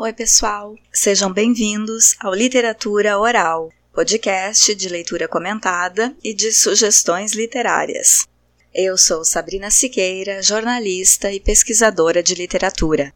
[0.00, 0.76] Oi, pessoal!
[0.92, 8.24] Sejam bem-vindos ao Literatura Oral, podcast de leitura comentada e de sugestões literárias.
[8.72, 13.12] Eu sou Sabrina Siqueira, jornalista e pesquisadora de literatura.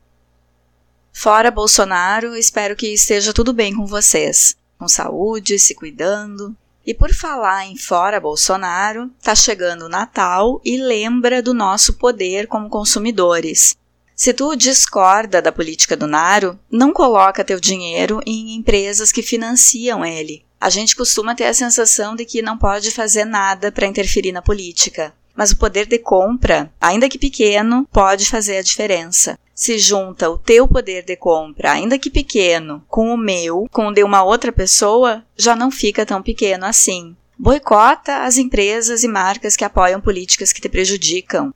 [1.12, 6.52] Fora Bolsonaro, espero que esteja tudo bem com vocês, com saúde, se cuidando.
[6.84, 12.48] E por falar em fora Bolsonaro, tá chegando o Natal e lembra do nosso poder
[12.48, 13.76] como consumidores.
[14.22, 20.06] Se tu discorda da política do Naro, não coloca teu dinheiro em empresas que financiam
[20.06, 20.44] ele.
[20.60, 24.40] A gente costuma ter a sensação de que não pode fazer nada para interferir na
[24.40, 25.12] política.
[25.34, 29.36] Mas o poder de compra, ainda que pequeno, pode fazer a diferença.
[29.52, 33.92] Se junta o teu poder de compra, ainda que pequeno, com o meu, com o
[33.92, 37.16] de uma outra pessoa, já não fica tão pequeno assim.
[37.36, 41.52] Boicota as empresas e marcas que apoiam políticas que te prejudicam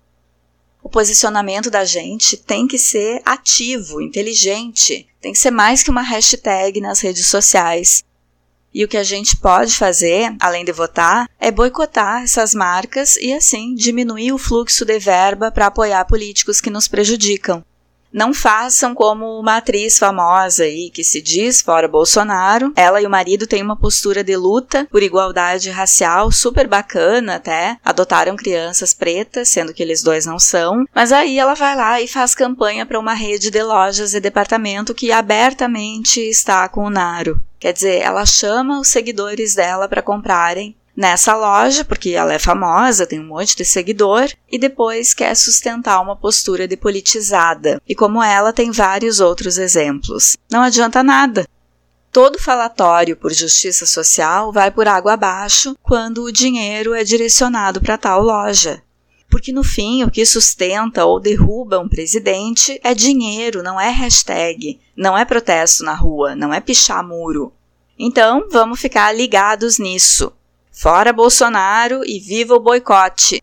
[0.86, 6.00] o posicionamento da gente tem que ser ativo, inteligente, tem que ser mais que uma
[6.00, 8.04] hashtag nas redes sociais.
[8.72, 13.32] E o que a gente pode fazer, além de votar, é boicotar essas marcas e
[13.32, 17.64] assim diminuir o fluxo de verba para apoiar políticos que nos prejudicam.
[18.16, 22.72] Não façam como uma atriz famosa aí que se diz fora Bolsonaro.
[22.74, 27.76] Ela e o marido têm uma postura de luta por igualdade racial super bacana até.
[27.84, 30.86] Adotaram crianças pretas, sendo que eles dois não são.
[30.94, 34.94] Mas aí ela vai lá e faz campanha para uma rede de lojas e departamento
[34.94, 37.38] que abertamente está com o Naro.
[37.58, 43.06] Quer dizer, ela chama os seguidores dela para comprarem nessa loja, porque ela é famosa,
[43.06, 47.80] tem um monte de seguidor, e depois quer sustentar uma postura de politizada.
[47.86, 50.36] E como ela, tem vários outros exemplos.
[50.50, 51.46] Não adianta nada.
[52.10, 57.98] Todo falatório por justiça social vai por água abaixo quando o dinheiro é direcionado para
[57.98, 58.82] tal loja.
[59.28, 64.80] Porque no fim, o que sustenta ou derruba um presidente é dinheiro, não é hashtag,
[64.96, 67.52] não é protesto na rua, não é pichar muro.
[67.98, 70.32] Então, vamos ficar ligados nisso.
[70.78, 73.42] Fora Bolsonaro e viva o boicote!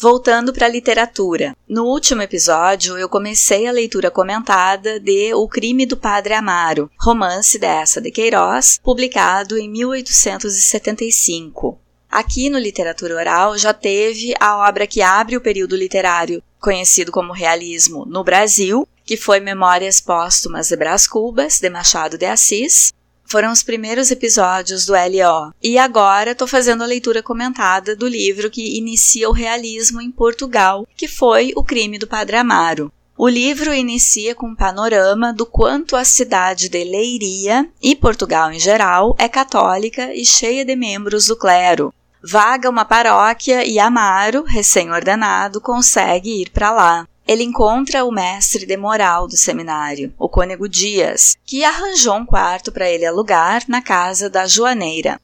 [0.00, 1.54] Voltando para a literatura.
[1.68, 7.58] No último episódio, eu comecei a leitura comentada de O Crime do Padre Amaro, romance
[7.58, 11.78] dessa de Queiroz, publicado em 1875.
[12.10, 17.34] Aqui no Literatura Oral já teve a obra que abre o período literário conhecido como
[17.34, 22.90] realismo no Brasil, que foi Memórias Póstumas de Brás Cubas, de Machado de Assis,
[23.34, 25.52] foram os primeiros episódios do LO.
[25.60, 30.86] E agora estou fazendo a leitura comentada do livro que inicia o realismo em Portugal,
[30.96, 32.92] que foi O Crime do Padre Amaro.
[33.18, 38.60] O livro inicia com um panorama do quanto a cidade de Leiria e Portugal em
[38.60, 41.92] geral é católica e cheia de membros do clero.
[42.22, 48.76] Vaga uma paróquia e Amaro, recém-ordenado, consegue ir para lá ele encontra o mestre de
[48.76, 54.28] moral do seminário, o cônego Dias, que arranjou um quarto para ele alugar na casa
[54.28, 55.20] da Joaneira.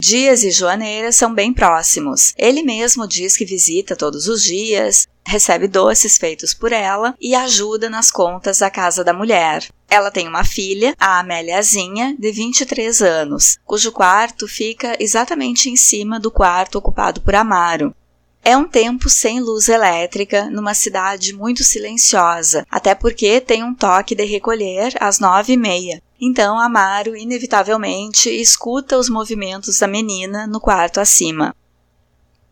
[0.00, 2.32] Dias e Joaneira são bem próximos.
[2.38, 7.90] Ele mesmo diz que visita todos os dias, recebe doces feitos por ela e ajuda
[7.90, 9.68] nas contas da casa da mulher.
[9.90, 16.18] Ela tem uma filha, a Améliazinha, de 23 anos, cujo quarto fica exatamente em cima
[16.18, 17.94] do quarto ocupado por Amaro.
[18.42, 24.14] É um tempo sem luz elétrica numa cidade muito silenciosa, até porque tem um toque
[24.14, 26.02] de recolher às nove e meia.
[26.20, 31.54] Então Amaro inevitavelmente escuta os movimentos da menina no quarto acima.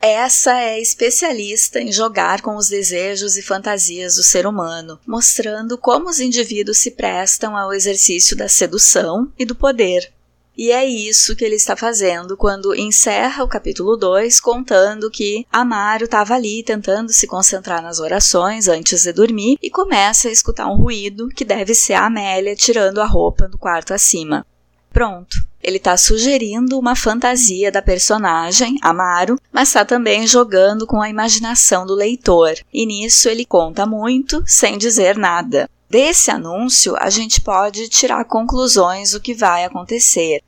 [0.00, 6.08] Essa é especialista em jogar com os desejos e fantasias do ser humano, mostrando como
[6.08, 10.12] os indivíduos se prestam ao exercício da sedução e do poder.
[10.58, 16.06] E é isso que ele está fazendo quando encerra o capítulo 2 contando que Amaro
[16.06, 20.76] estava ali tentando se concentrar nas orações antes de dormir e começa a escutar um
[20.76, 24.44] ruído que deve ser a Amélia tirando a roupa do quarto acima.
[24.92, 25.46] Pronto.
[25.62, 31.86] Ele está sugerindo uma fantasia da personagem, Amaro, mas está também jogando com a imaginação
[31.86, 32.54] do leitor.
[32.74, 35.70] E nisso ele conta muito sem dizer nada.
[35.88, 40.42] Desse anúncio, a gente pode tirar conclusões do que vai acontecer.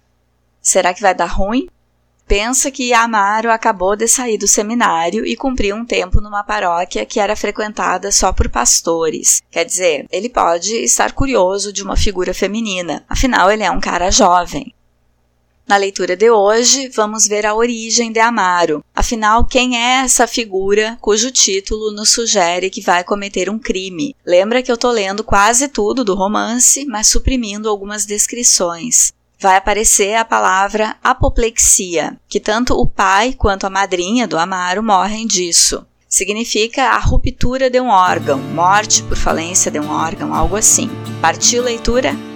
[0.63, 1.69] Será que vai dar ruim?
[2.31, 7.19] Pensa que Amaro acabou de sair do seminário e cumpriu um tempo numa paróquia que
[7.19, 9.43] era frequentada só por pastores.
[9.51, 14.13] Quer dizer, ele pode estar curioso de uma figura feminina, afinal, ele é um cara
[14.13, 14.73] jovem.
[15.67, 18.85] Na leitura de hoje, vamos ver a origem de Amaro.
[18.95, 24.15] Afinal, quem é essa figura cujo título nos sugere que vai cometer um crime?
[24.25, 30.15] Lembra que eu estou lendo quase tudo do romance, mas suprimindo algumas descrições vai aparecer
[30.15, 35.87] a palavra apoplexia, que tanto o pai quanto a madrinha do Amaro morrem disso.
[36.13, 40.91] significa a ruptura de um órgão, morte por falência de um órgão, algo assim.
[41.21, 42.30] Partiu leitura?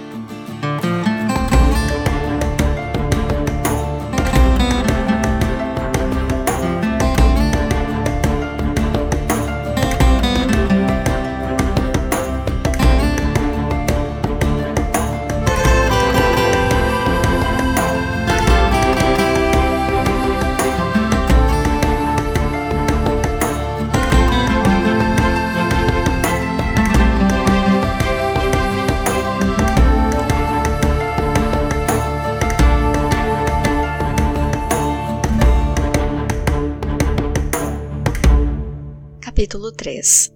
[39.85, 40.31] Capítulo 3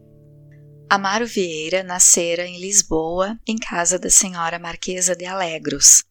[0.91, 6.03] Amaro Vieira nascera em Lisboa, em casa da senhora Marquesa de Alegros.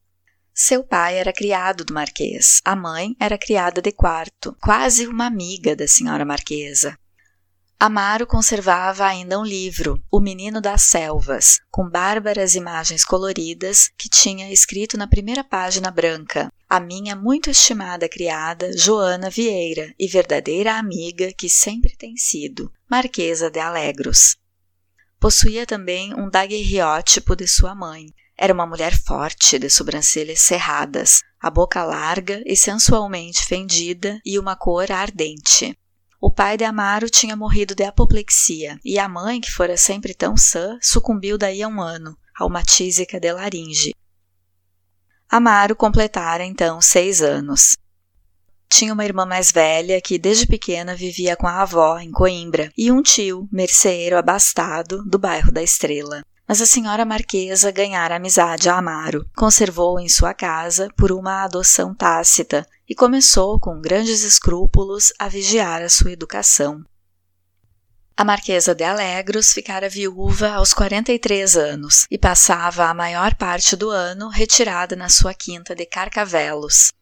[0.52, 5.76] Seu pai era criado do Marquês, a mãe era criada de quarto, quase uma amiga
[5.76, 6.99] da senhora Marquesa.
[7.80, 14.52] Amaro conservava ainda um livro, O Menino das Selvas, com bárbaras imagens coloridas que tinha
[14.52, 21.32] escrito na primeira página branca: A minha muito estimada criada Joana Vieira e verdadeira amiga
[21.32, 24.36] que sempre tem sido, Marquesa de Alegros.
[25.20, 28.06] Possuía também um daguerreótipo de sua mãe.
[28.36, 34.56] Era uma mulher forte, de sobrancelhas cerradas, a boca larga e sensualmente fendida e uma
[34.56, 35.78] cor ardente.
[36.20, 40.37] O pai de Amaro tinha morrido de apoplexia e a mãe, que fora sempre tão
[40.37, 43.94] sã, sucumbiu daí a um ano, a uma tísica de laringe.
[45.29, 47.76] Amaro completara então seis anos.
[48.69, 52.91] Tinha uma irmã mais velha que desde pequena vivia com a avó em Coimbra e
[52.91, 56.23] um tio, merceeiro abastado, do bairro da Estrela.
[56.48, 61.94] Mas a senhora marquesa ganhara amizade a Amaro, conservou em sua casa por uma adoção
[61.94, 66.82] tácita e começou, com grandes escrúpulos, a vigiar a sua educação.
[68.16, 73.90] A Marquesa de Alegros ficara viúva aos 43 anos e passava a maior parte do
[73.90, 76.92] ano retirada na sua quinta de Carcavelos,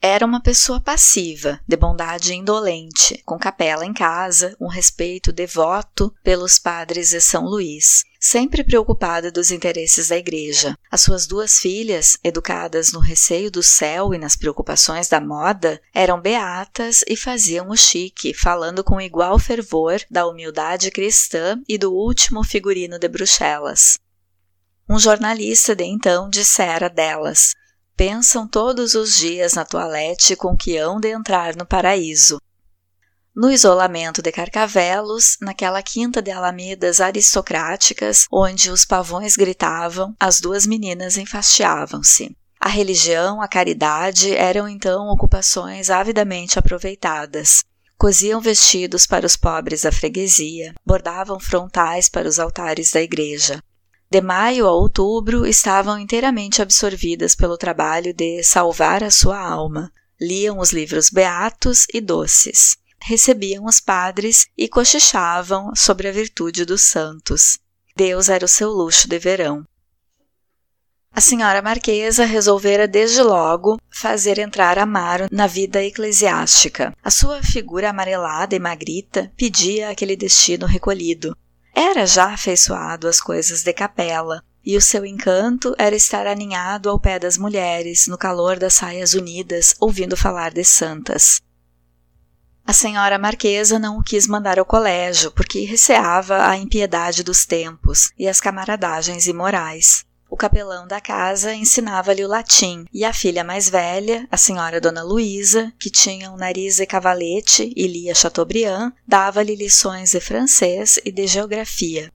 [0.00, 6.58] era uma pessoa passiva, de bondade indolente, com capela em casa, um respeito devoto pelos
[6.58, 10.76] padres de São Luís, sempre preocupada dos interesses da igreja.
[10.90, 16.20] As suas duas filhas, educadas no receio do céu e nas preocupações da moda, eram
[16.20, 22.44] beatas e faziam o chique, falando com igual fervor da humildade cristã e do último
[22.44, 23.98] figurino de Bruxelas.
[24.88, 27.54] Um jornalista de então dissera delas:
[27.96, 32.38] pensam todos os dias na toalete com que hão de entrar no paraíso.
[33.34, 40.66] No isolamento de Carcavelos, naquela quinta de alamedas aristocráticas, onde os pavões gritavam, as duas
[40.66, 42.34] meninas enfastiavam-se.
[42.58, 47.62] A religião, a caridade eram então ocupações avidamente aproveitadas.
[47.98, 53.62] Coziam vestidos para os pobres da freguesia, bordavam frontais para os altares da igreja.
[54.08, 59.92] De maio a outubro estavam inteiramente absorvidas pelo trabalho de salvar a sua alma.
[60.20, 62.76] Liam os livros beatos e doces.
[63.00, 67.58] Recebiam os padres e cochichavam sobre a virtude dos santos.
[67.96, 69.64] Deus era o seu luxo de verão.
[71.12, 76.94] A senhora Marquesa resolvera desde logo fazer entrar Amaro na vida eclesiástica.
[77.02, 81.36] A sua figura amarelada e magrita pedia aquele destino recolhido.
[81.78, 86.98] Era já afeiçoado às coisas de capela, e o seu encanto era estar aninhado ao
[86.98, 91.42] pé das mulheres, no calor das saias unidas, ouvindo falar de santas.
[92.66, 98.10] A senhora marquesa não o quis mandar ao colégio, porque receava a impiedade dos tempos
[98.18, 100.05] e as camaradagens imorais.
[100.28, 105.02] O capelão da casa ensinava-lhe o latim, e a filha mais velha, a senhora Dona
[105.02, 111.12] Luísa, que tinha um nariz de cavalete e lia Chateaubriand, dava-lhe lições de francês e
[111.12, 112.12] de geografia.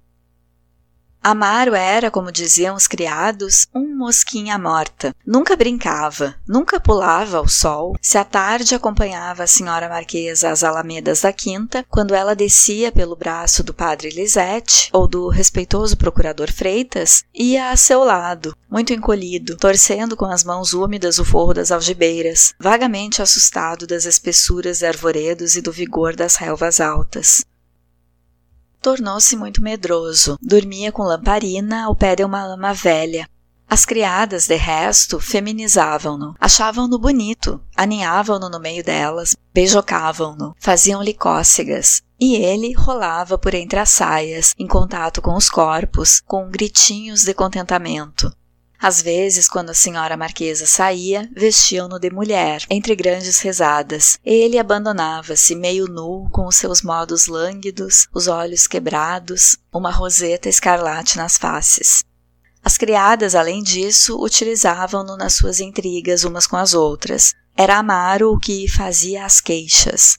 [1.24, 5.16] Amaro era, como diziam os criados, um mosquinha morta.
[5.24, 7.96] Nunca brincava, nunca pulava ao sol.
[8.02, 13.16] Se à tarde acompanhava a senhora marquesa às alamedas da quinta, quando ela descia pelo
[13.16, 19.56] braço do padre Lisette ou do respeitoso procurador Freitas, ia a seu lado, muito encolhido,
[19.58, 25.56] torcendo com as mãos úmidas o forro das algibeiras, vagamente assustado das espessuras de arvoredos
[25.56, 27.46] e do vigor das relvas altas
[28.82, 30.38] tornou-se muito medroso.
[30.42, 33.28] Dormia com lamparina ao pé de uma ama velha.
[33.70, 42.36] As criadas, de resto, feminizavam-no, achavam-no bonito, aninhavam-no no meio delas, beijocavam-no, faziam-lhe cócegas, e
[42.36, 48.30] ele rolava por entre as saias, em contato com os corpos, com gritinhos de contentamento.
[48.82, 54.18] Às vezes, quando a senhora marquesa saía, vestiam-no de mulher, entre grandes rezadas.
[54.26, 61.16] Ele abandonava-se meio nu, com os seus modos lânguidos, os olhos quebrados, uma roseta escarlate
[61.16, 62.04] nas faces.
[62.64, 67.36] As criadas, além disso, utilizavam-no nas suas intrigas umas com as outras.
[67.56, 70.18] Era Amaro o que fazia as queixas.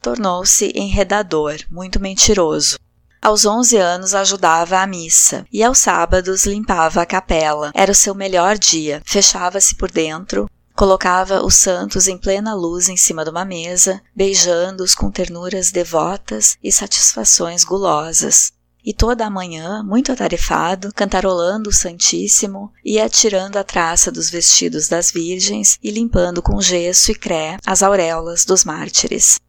[0.00, 2.76] Tornou-se enredador, muito mentiroso.
[3.24, 7.72] Aos 11 anos ajudava à missa e aos sábados limpava a capela.
[7.74, 9.00] Era o seu melhor dia.
[9.02, 14.94] Fechava-se por dentro, colocava os santos em plena luz em cima de uma mesa, beijando-os
[14.94, 18.52] com ternuras devotas e satisfações gulosas.
[18.84, 24.86] E toda a manhã, muito atarefado, cantarolando o Santíssimo, ia tirando a traça dos vestidos
[24.86, 29.40] das virgens e limpando com gesso e cré as auréolas dos mártires.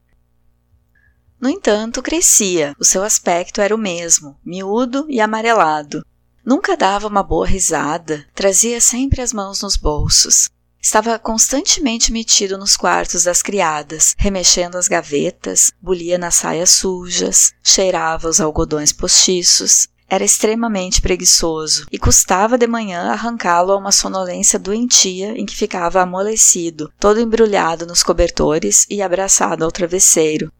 [1.40, 6.06] No entanto, crescia, o seu aspecto era o mesmo, miúdo e amarelado.
[6.46, 10.50] Nunca dava uma boa risada, trazia sempre as mãos nos bolsos.
[10.82, 18.30] Estava constantemente metido nos quartos das criadas, remexendo as gavetas, bulia nas saias sujas, cheirava
[18.30, 19.88] os algodões postiços.
[20.08, 26.02] Era extremamente preguiçoso e custava de manhã arrancá-lo a uma sonolência doentia em que ficava
[26.02, 30.52] amolecido, todo embrulhado nos cobertores e abraçado ao travesseiro,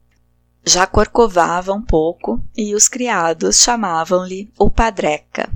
[0.66, 5.48] já corcovava um pouco e os criados chamavam-lhe o Padreca.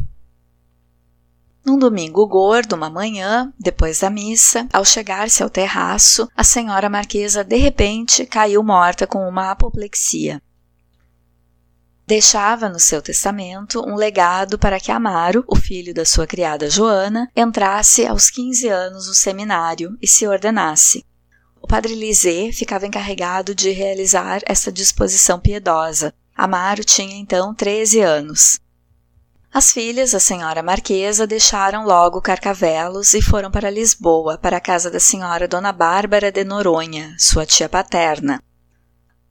[1.65, 7.43] Num domingo gordo, uma manhã, depois da missa, ao chegar-se ao terraço, a senhora marquesa
[7.43, 10.41] de repente caiu morta com uma apoplexia.
[12.07, 17.31] Deixava no seu testamento um legado para que Amaro, o filho da sua criada Joana,
[17.37, 21.05] entrasse aos 15 anos no seminário e se ordenasse.
[21.63, 26.13] O padre Lisée ficava encarregado de realizar essa disposição piedosa.
[26.37, 28.59] Amaro tinha então 13 anos.
[29.53, 34.91] As filhas, a senhora Marquesa, deixaram logo Carcavelos e foram para Lisboa, para a casa
[34.91, 38.43] da senhora Dona Bárbara de Noronha, sua tia paterna.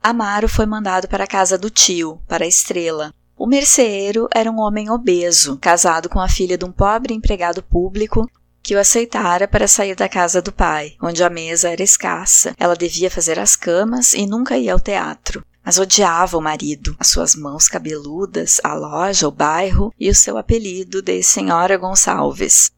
[0.02, 3.12] Amaro foi mandado para a casa do tio, para a Estrela.
[3.36, 8.30] O merceeiro era um homem obeso, casado com a filha de um pobre empregado público
[8.62, 12.54] que o aceitara para sair da casa do pai, onde a mesa era escassa.
[12.58, 15.44] Ela devia fazer as camas e nunca ia ao teatro.
[15.64, 20.38] Mas odiava o marido, as suas mãos cabeludas, a loja, o bairro e o seu
[20.38, 22.70] apelido de Senhora Gonçalves.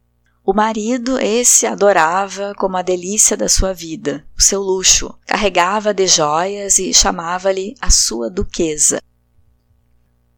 [0.44, 5.14] O marido, esse, adorava como a delícia da sua vida, o seu luxo.
[5.24, 9.00] Carregava de joias e chamava-lhe a sua duquesa.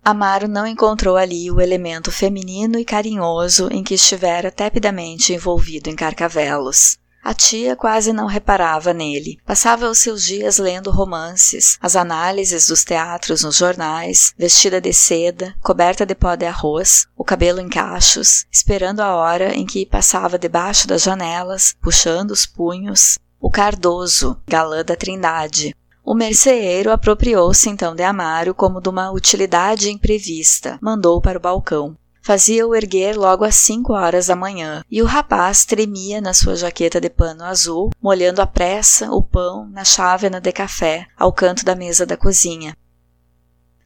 [0.04, 5.96] Amaro não encontrou ali o elemento feminino e carinhoso em que estivera tepidamente envolvido em
[5.96, 6.98] Carcavelos.
[7.24, 9.38] A tia quase não reparava nele.
[9.46, 15.54] Passava os seus dias lendo romances, as análises dos teatros nos jornais, vestida de seda,
[15.62, 20.38] coberta de pó de arroz, o cabelo em cachos, esperando a hora em que passava
[20.38, 27.94] debaixo das janelas, puxando os punhos, o Cardoso, galã da Trindade, o merceeiro apropriou-se então
[27.94, 31.96] de Amaro como de uma utilidade imprevista, mandou para o balcão.
[32.22, 37.00] Fazia-o erguer logo às cinco horas da manhã, e o rapaz tremia na sua jaqueta
[37.00, 41.74] de pano azul, molhando à pressa o pão na chávena de café, ao canto da
[41.74, 42.76] mesa da cozinha.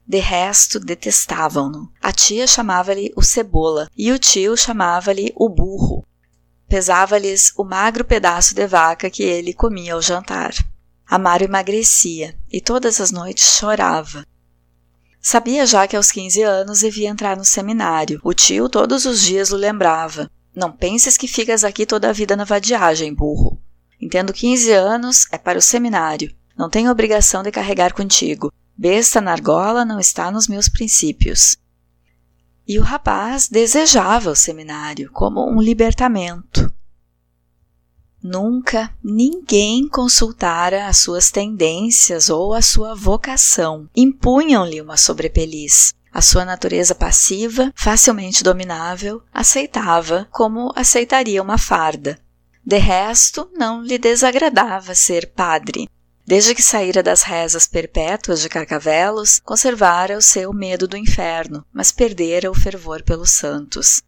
[0.07, 1.91] De resto, detestavam-no.
[2.01, 6.05] A tia chamava-lhe o cebola, e o tio chamava-lhe o burro.
[6.69, 10.53] Pesava-lhes o magro pedaço de vaca que ele comia ao jantar.
[11.11, 14.27] Amaro emagrecia e todas as noites chorava.
[15.19, 18.21] Sabia já que aos 15 anos devia entrar no seminário.
[18.23, 20.31] O tio todos os dias o lembrava.
[20.55, 23.59] Não penses que ficas aqui toda a vida na vadiagem, burro.
[23.99, 26.31] Entendo 15 anos é para o seminário.
[26.57, 28.53] Não tenho obrigação de carregar contigo.
[28.77, 31.57] Besta na argola não está nos meus princípios.
[32.67, 36.71] E o rapaz desejava o seminário como um libertamento.
[38.31, 43.89] Nunca ninguém consultara as suas tendências ou a sua vocação.
[43.97, 45.95] Impunham-lhe uma sobrepeliz.
[46.13, 52.19] A sua natureza passiva, facilmente dominável, aceitava como aceitaria uma farda.
[52.63, 55.89] De resto, não lhe desagradava ser padre.
[56.27, 61.91] Desde que saíra das rezas perpétuas de Carcavelos, conservara o seu medo do inferno, mas
[61.91, 64.03] perdera o fervor pelos santos.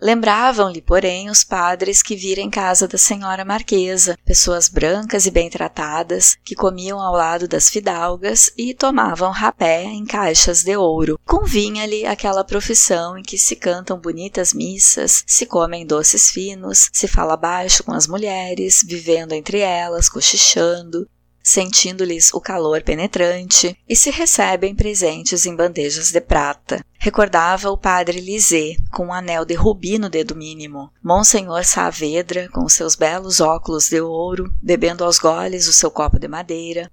[0.00, 5.50] Lembravam-lhe, porém, os padres que vira em casa da senhora marquesa, pessoas brancas e bem
[5.50, 11.18] tratadas, que comiam ao lado das fidalgas e tomavam rapé em caixas de ouro.
[11.26, 17.36] Convinha-lhe aquela profissão em que se cantam bonitas missas, se comem doces finos, se fala
[17.36, 21.08] baixo com as mulheres, vivendo entre elas, cochichando,
[21.48, 26.84] sentindo-lhes o calor penetrante, e se recebem presentes em bandejas de prata.
[26.98, 32.68] Recordava o padre Lisée, com um anel de rubi no dedo mínimo, Monsenhor Saavedra, com
[32.68, 36.90] seus belos óculos de ouro, bebendo aos goles o seu copo de madeira.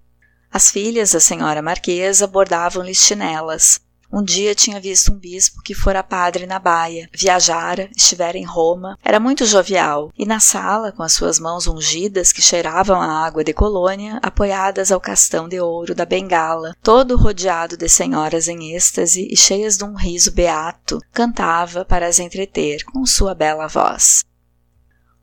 [0.49, 3.81] As filhas da senhora marquesa bordavam-lhe chinelas,
[4.11, 8.97] um dia tinha visto um bispo que fora padre na Baia, viajara, estivera em Roma,
[9.03, 13.43] era muito jovial, e na sala, com as suas mãos ungidas que cheiravam a água
[13.43, 19.27] de colônia, apoiadas ao castão de ouro da bengala, todo rodeado de senhoras em êxtase
[19.29, 24.23] e cheias de um riso beato, cantava para as entreter com sua bela voz.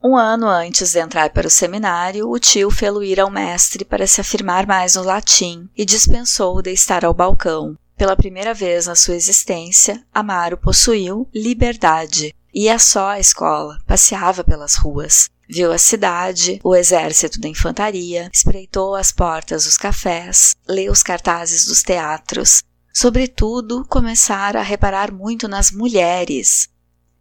[0.04, 4.04] Um ano antes de entrar para o seminário, o tio fê-lo ir ao mestre para
[4.04, 8.96] se afirmar mais no latim e dispensou de estar ao balcão, pela primeira vez na
[8.96, 12.34] sua existência, Amaro possuiu liberdade.
[12.52, 15.30] Ia só à escola, passeava pelas ruas.
[15.48, 21.64] Viu a cidade, o exército da infantaria, espreitou as portas dos cafés, leu os cartazes
[21.64, 22.64] dos teatros.
[22.92, 26.68] Sobretudo, começara a reparar muito nas mulheres.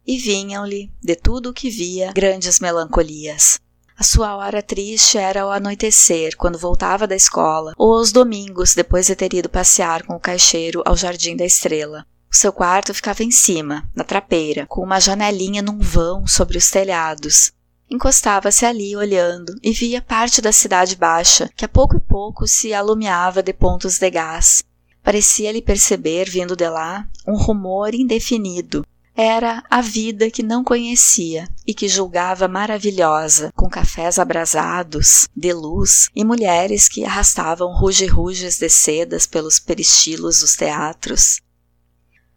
[0.04, 3.60] E vinham-lhe, de tudo o que via, grandes melancolias.
[4.02, 9.06] A sua hora triste era ao anoitecer, quando voltava da escola, ou aos domingos, depois
[9.06, 12.04] de ter ido passear com o caixeiro ao Jardim da Estrela.
[12.28, 16.68] O seu quarto ficava em cima, na trapeira, com uma janelinha num vão sobre os
[16.68, 17.52] telhados.
[17.88, 22.74] Encostava-se ali olhando e via parte da cidade baixa, que a pouco e pouco se
[22.74, 24.64] alumiava de pontos de gás.
[25.00, 31.74] Parecia-lhe perceber, vindo de lá, um rumor indefinido, era a vida que não conhecia e
[31.74, 39.26] que julgava maravilhosa, com cafés abrasados, de luz e mulheres que arrastavam ruge-ruges de sedas
[39.26, 41.40] pelos peristilos dos teatros.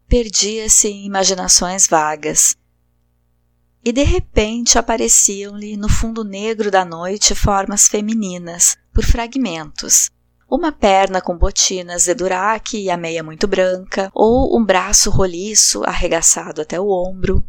[0.08, 2.56] Perdia-se em imaginações vagas.
[3.84, 10.10] E de repente apareciam-lhe no fundo negro da noite formas femininas, por fragmentos,
[10.56, 15.84] uma perna com botinas de duraque e a meia muito branca, ou um braço roliço
[15.84, 17.44] arregaçado até o ombro.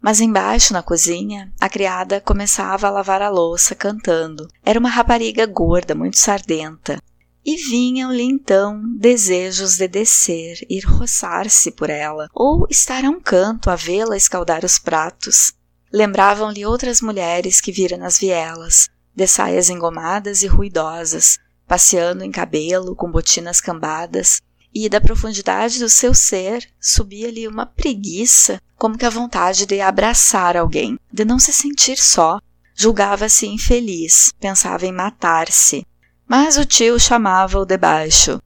[0.00, 4.48] Mas embaixo, na cozinha, a criada começava a lavar a louça cantando.
[4.64, 6.98] Era uma rapariga gorda, muito sardenta.
[7.44, 13.70] E vinham-lhe então desejos de descer, ir roçar-se por ela, ou estar a um canto
[13.70, 15.52] a vê-la escaldar os pratos.
[15.92, 21.38] Lembravam-lhe outras mulheres que vira nas vielas, de saias engomadas e ruidosas,
[21.70, 24.42] passeando em cabelo, com botinas cambadas,
[24.74, 30.56] e da profundidade do seu ser subia-lhe uma preguiça, como que a vontade de abraçar
[30.56, 32.40] alguém, de não se sentir só.
[32.74, 35.86] Julgava-se infeliz, pensava em matar-se.
[36.26, 38.42] Mas o tio chamava-o de baixo.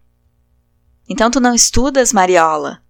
[1.08, 2.82] Então tu não estudas, Mariola?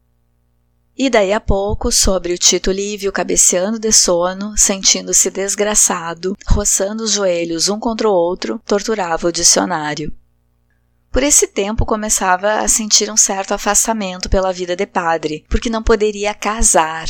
[0.98, 7.12] E daí a pouco, sobre o Tito Lívio cabeceando de sono, sentindo-se desgraçado, roçando os
[7.12, 10.12] joelhos um contra o outro, torturava o dicionário.
[11.14, 15.80] Por esse tempo começava a sentir um certo afastamento pela vida de padre, porque não
[15.80, 17.06] poderia casar.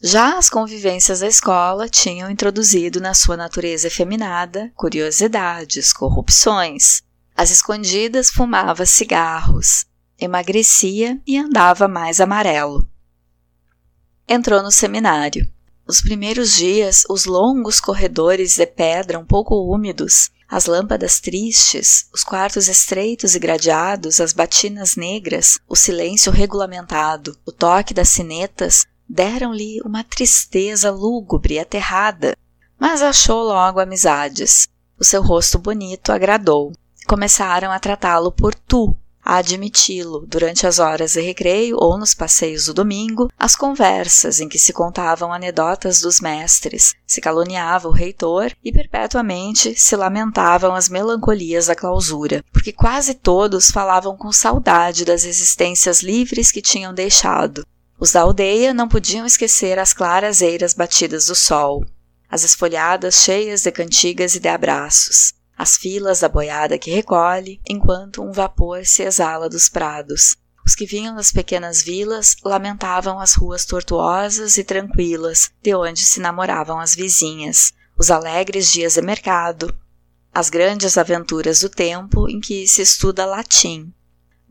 [0.00, 7.02] Já as convivências da escola tinham introduzido na sua natureza efeminada curiosidades, corrupções.
[7.34, 12.88] Às escondidas fumava cigarros, emagrecia e andava mais amarelo.
[14.28, 15.50] Entrou no seminário.
[15.92, 22.24] Os primeiros dias, os longos corredores de pedra um pouco úmidos as lâmpadas tristes, os
[22.24, 29.82] quartos estreitos e gradeados, as batinas negras, o silêncio regulamentado, o toque das sinetas deram-lhe
[29.84, 32.34] uma tristeza lúgubre e aterrada,
[32.80, 34.66] mas achou logo amizades.
[34.98, 36.72] O seu rosto bonito agradou.
[37.06, 42.66] Começaram a tratá-lo por tu, a admiti-lo durante as horas de recreio ou nos passeios
[42.66, 48.52] do domingo, as conversas em que se contavam anedotas dos mestres, se caluniava o reitor
[48.64, 55.24] e perpetuamente se lamentavam as melancolias da clausura, porque quase todos falavam com saudade das
[55.24, 57.64] existências livres que tinham deixado.
[57.98, 61.84] Os da aldeia não podiam esquecer as claras eiras batidas do sol,
[62.28, 68.22] as esfolhadas cheias de cantigas e de abraços as filas da boiada que recolhe, enquanto
[68.22, 70.36] um vapor se exala dos prados.
[70.64, 76.20] Os que vinham das pequenas vilas lamentavam as ruas tortuosas e tranquilas, de onde se
[76.20, 79.74] namoravam as vizinhas, os alegres dias de mercado,
[80.32, 83.92] as grandes aventuras do tempo em que se estuda latim,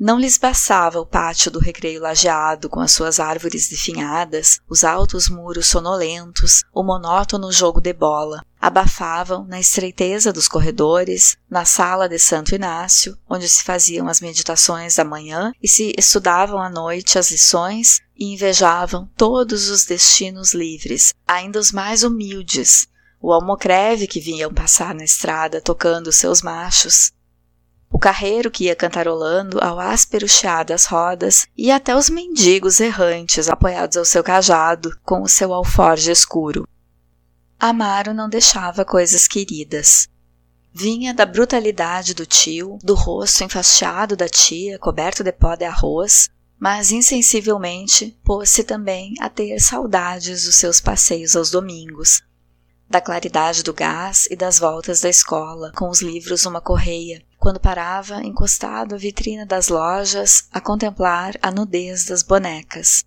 [0.04, 5.30] não lhes bastava o pátio do recreio lajeado com as suas árvores definhadas, os altos
[5.30, 8.44] muros sonolentos, o monótono jogo de bola.
[8.60, 14.96] Abafavam na estreiteza dos corredores, na sala de Santo Inácio, onde se faziam as meditações
[14.96, 21.14] da manhã e se estudavam à noite as lições, e invejavam todos os destinos livres,
[21.28, 22.88] ainda os mais humildes,
[23.22, 27.12] o almocreve que vinham passar na estrada tocando seus machos,
[27.92, 33.50] o carreiro que ia cantarolando ao áspero chiar das rodas e até os mendigos errantes
[33.50, 36.66] apoiados ao seu cajado com o seu alforje escuro.
[37.60, 40.08] Amaro não deixava coisas queridas.
[40.74, 46.30] Vinha da brutalidade do tio, do rosto enfastiado da tia, coberto de pó de arroz,
[46.58, 52.22] mas insensivelmente pôs-se também a ter saudades dos seus passeios aos domingos,
[52.90, 57.60] da claridade do gás e das voltas da escola, com os livros numa correia, quando
[57.60, 63.04] parava encostado à vitrina das lojas a contemplar a nudez das bonecas.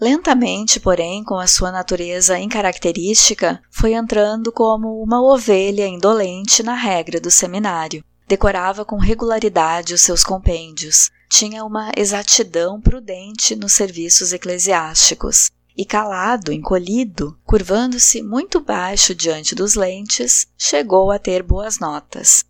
[0.00, 7.20] Lentamente, porém, com a sua natureza incaracterística, foi entrando como uma ovelha indolente na regra
[7.20, 8.04] do seminário.
[8.28, 15.50] Decorava com regularidade os seus compêndios, tinha uma exatidão prudente nos serviços eclesiásticos.
[15.76, 22.44] E calado, encolhido, curvando-se muito baixo diante dos lentes, chegou a ter boas notas.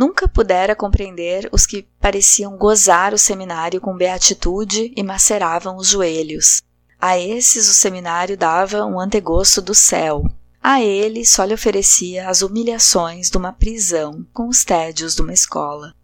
[0.00, 6.62] Nunca pudera compreender os que pareciam gozar o seminário com beatitude e maceravam os joelhos.
[6.98, 10.24] A esses o seminário dava um antegosto do céu.
[10.62, 15.34] A ele só lhe oferecia as humilhações de uma prisão com os tédios de uma
[15.34, 15.94] escola.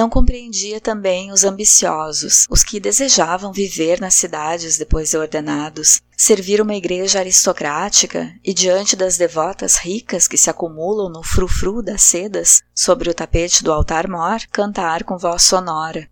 [0.00, 6.62] Não compreendia também os ambiciosos, os que desejavam viver nas cidades depois de ordenados, servir
[6.62, 12.62] uma igreja aristocrática e, diante das devotas ricas que se acumulam no frufru das sedas
[12.74, 16.08] sobre o tapete do altar-mor, cantar com voz sonora.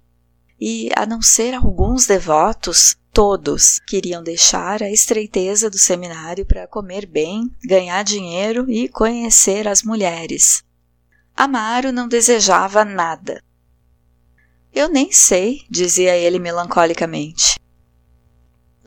[0.61, 7.07] E, a não ser alguns devotos, todos queriam deixar a estreiteza do seminário para comer
[7.07, 10.63] bem, ganhar dinheiro e conhecer as mulheres.
[11.35, 13.43] Amaro não desejava nada,
[14.73, 17.59] eu nem sei, dizia ele melancolicamente.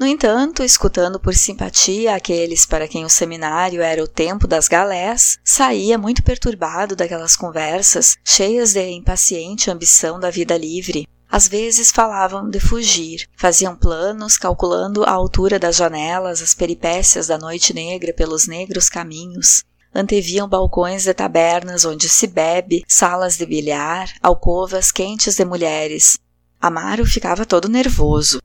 [0.01, 5.37] No entanto, escutando por simpatia aqueles para quem o seminário era o tempo das galés,
[5.45, 11.07] saía muito perturbado daquelas conversas, cheias de impaciente ambição da vida livre.
[11.29, 17.37] Às vezes falavam de fugir, faziam planos, calculando a altura das janelas, as peripécias da
[17.37, 19.63] noite negra pelos negros caminhos,
[19.93, 26.17] anteviam balcões de tabernas onde se bebe, salas de bilhar, alcovas quentes de mulheres.
[26.59, 28.41] Amaro ficava todo nervoso.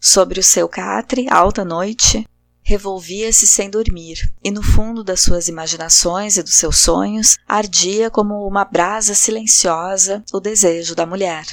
[0.00, 2.26] Sobre o seu catre, alta noite,
[2.62, 8.46] revolvia-se sem dormir, e no fundo das suas imaginações e dos seus sonhos ardia como
[8.46, 11.44] uma brasa silenciosa o desejo da mulher.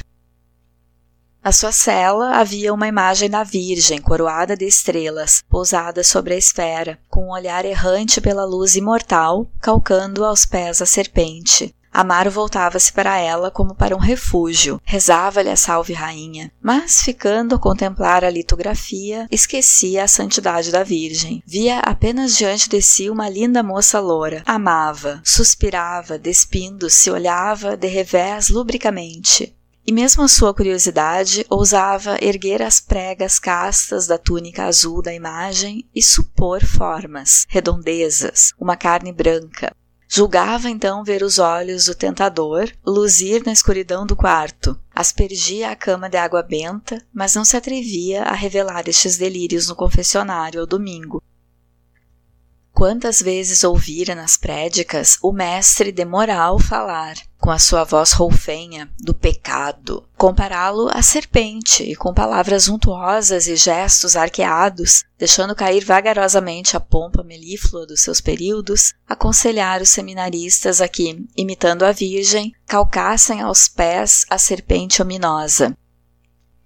[1.44, 7.00] Na sua cela havia uma imagem da Virgem, coroada de estrelas, pousada sobre a esfera,
[7.10, 11.74] com um olhar errante pela luz imortal, calcando aos pés a serpente.
[11.92, 17.60] Amaro voltava-se para ela como para um refúgio, rezava-lhe a salve rainha, mas ficando a
[17.60, 21.44] contemplar a litografia, esquecia a santidade da Virgem.
[21.46, 28.48] Via apenas diante de si uma linda moça loura, amava, suspirava, despindo-se, olhava de revés
[28.50, 29.54] lubricamente.
[29.86, 35.88] E mesmo a sua curiosidade ousava erguer as pregas castas da túnica azul da imagem
[35.94, 39.76] e supor formas, redondezas, uma carne branca.
[40.08, 44.78] Julgava então ver os olhos do tentador luzir na escuridão do quarto.
[44.94, 49.76] Aspergia a cama de água benta, mas não se atrevia a revelar estes delírios no
[49.76, 51.24] confessionário ao domingo.
[52.82, 58.90] Quantas vezes ouvira nas prédicas o mestre de moral falar, com a sua voz roufenha,
[59.00, 66.76] do pecado, compará-lo à serpente e com palavras untuosas e gestos arqueados, deixando cair vagarosamente
[66.76, 73.42] a pompa melíflua dos seus períodos, aconselhar os seminaristas a que, imitando a Virgem, calcassem
[73.42, 75.78] aos pés a serpente ominosa,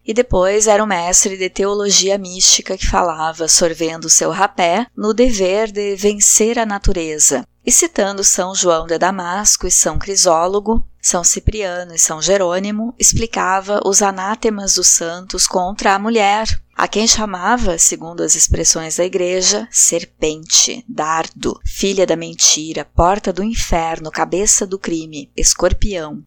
[0.05, 5.71] e depois era um mestre de teologia mística que falava, sorvendo seu rapé, no dever
[5.71, 7.45] de vencer a natureza.
[7.65, 13.81] E citando São João de Damasco e São Crisólogo, São Cipriano e São Jerônimo, explicava
[13.83, 19.67] os anátemas dos santos contra a mulher, a quem chamava, segundo as expressões da igreja,
[19.71, 26.23] serpente, dardo, filha da mentira, porta do inferno, cabeça do crime, escorpião.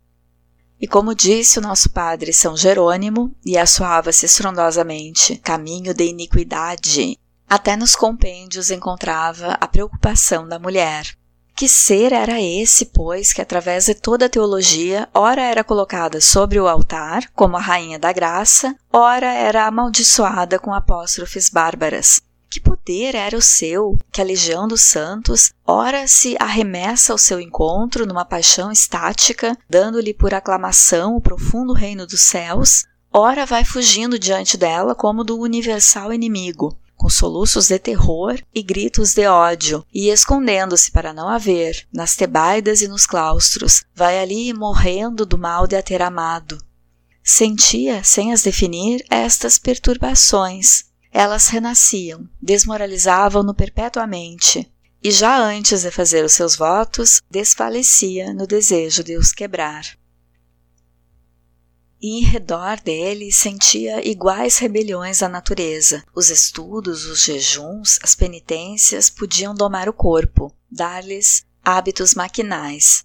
[0.80, 7.76] E como disse o nosso padre São Jerônimo, e assoava-se estrondosamente, caminho de iniquidade, até
[7.76, 11.16] nos compêndios encontrava a preocupação da mulher.
[11.56, 16.60] Que ser era esse, pois, que através de toda a teologia, ora era colocada sobre
[16.60, 23.14] o altar, como a rainha da graça, ora era amaldiçoada com apóstrofes bárbaras, que poder
[23.14, 28.24] era o seu que a legião dos santos ora se arremessa ao seu encontro numa
[28.24, 34.94] paixão estática, dando-lhe por aclamação o profundo reino dos céus, ora vai fugindo diante dela
[34.94, 41.12] como do universal inimigo, com soluços de terror e gritos de ódio, e escondendo-se para
[41.12, 46.02] não haver, nas tebaidas e nos claustros, vai ali morrendo do mal de a ter
[46.02, 46.58] amado.
[47.22, 50.87] Sentia, sem as definir, estas perturbações.
[51.12, 54.70] Elas renasciam, desmoralizavam-no perpetuamente,
[55.02, 59.98] e já antes de fazer os seus votos, desfalecia no desejo de os quebrar
[62.00, 66.04] e em redor dele sentia iguais rebeliões à natureza.
[66.14, 73.04] Os estudos, os jejuns, as penitências podiam domar o corpo, dar-lhes hábitos maquinais.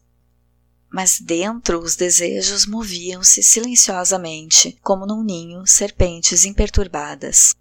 [0.91, 7.55] Mas dentro os desejos moviam-se silenciosamente, como num ninho, serpentes imperturbadas.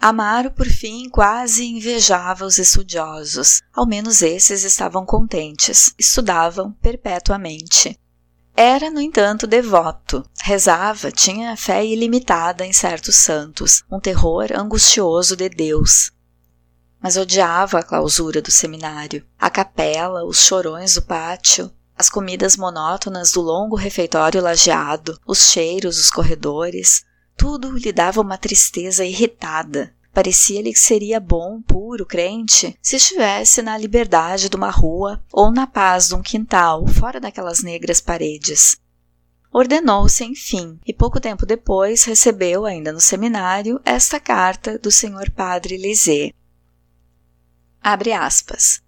[0.00, 3.62] Amaro, por fim, quase invejava os estudiosos.
[3.74, 7.98] Ao menos esses estavam contentes, estudavam perpetuamente.
[8.54, 10.24] Era, no entanto, devoto.
[10.40, 16.10] Rezava, tinha fé ilimitada em certos santos, um terror angustioso de Deus.
[17.02, 23.32] Mas odiava a clausura do seminário, a capela, os chorões do pátio, as comidas monótonas
[23.32, 27.04] do longo refeitório lajeado, os cheiros, os corredores.
[27.36, 29.94] Tudo lhe dava uma tristeza irritada.
[30.12, 35.66] Parecia-lhe que seria bom, puro, crente, se estivesse na liberdade de uma rua ou na
[35.66, 38.78] paz de um quintal, fora daquelas negras paredes.
[39.52, 45.76] Ordenou-se, enfim, e pouco tempo depois recebeu, ainda no seminário, esta carta do senhor padre
[45.76, 46.34] Lisée.
[47.82, 48.82] Abre aspas.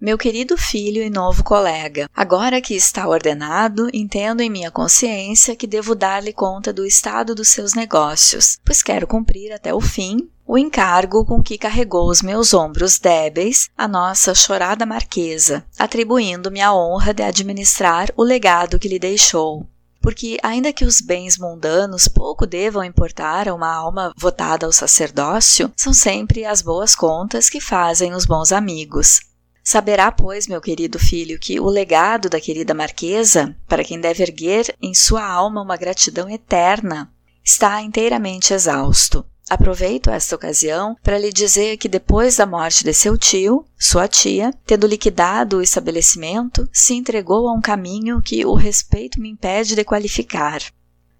[0.00, 5.66] Meu querido filho e novo colega, agora que está ordenado, entendo em minha consciência que
[5.66, 10.58] devo dar-lhe conta do estado dos seus negócios, pois quero cumprir até o fim o
[10.58, 17.14] encargo com que carregou os meus ombros débeis a nossa chorada marquesa, atribuindo-me a honra
[17.14, 19.66] de administrar o legado que lhe deixou.
[20.02, 25.72] Porque, ainda que os bens mundanos pouco devam importar a uma alma votada ao sacerdócio,
[25.74, 29.20] são sempre as boas contas que fazem os bons amigos.
[29.64, 34.76] Saberá, pois, meu querido filho, que o legado da querida Marquesa, para quem deve erguer
[34.80, 37.10] em sua alma uma gratidão eterna,
[37.42, 39.24] está inteiramente exausto.
[39.48, 44.52] Aproveito esta ocasião para lhe dizer que depois da morte de seu tio, sua tia,
[44.66, 49.84] tendo liquidado o estabelecimento, se entregou a um caminho que o respeito me impede de
[49.84, 50.60] qualificar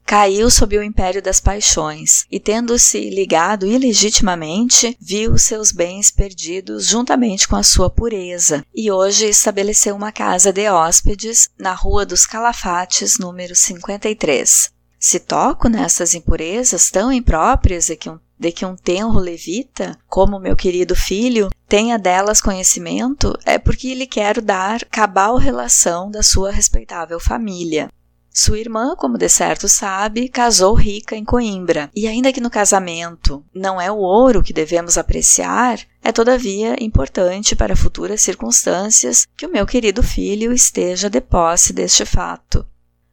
[0.04, 7.48] caiu sob o império das paixões e, tendo-se ligado ilegitimamente, viu seus bens perdidos juntamente
[7.48, 13.18] com a sua pureza e hoje estabeleceu uma casa de hóspedes na Rua dos Calafates,
[13.18, 14.70] número 53.
[14.98, 20.40] Se toco nessas impurezas tão impróprias de que um de que um tenro levita, como
[20.40, 26.50] meu querido filho, tenha delas conhecimento, é porque lhe quero dar cabal relação da sua
[26.50, 27.88] respeitável família.
[28.36, 33.44] Sua irmã, como de certo sabe, casou rica em Coimbra, e ainda que no casamento
[33.54, 39.52] não é o ouro que devemos apreciar, é todavia importante para futuras circunstâncias que o
[39.52, 42.66] meu querido filho esteja de posse deste fato.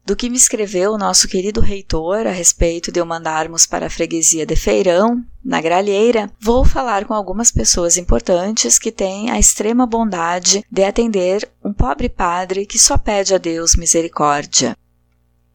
[0.03, 3.89] Do que me escreveu o nosso querido reitor a respeito de o mandarmos para a
[3.91, 9.85] freguesia de Feirão, na Gralheira, vou falar com algumas pessoas importantes que têm a extrema
[9.85, 14.75] bondade de atender um pobre padre que só pede a Deus misericórdia.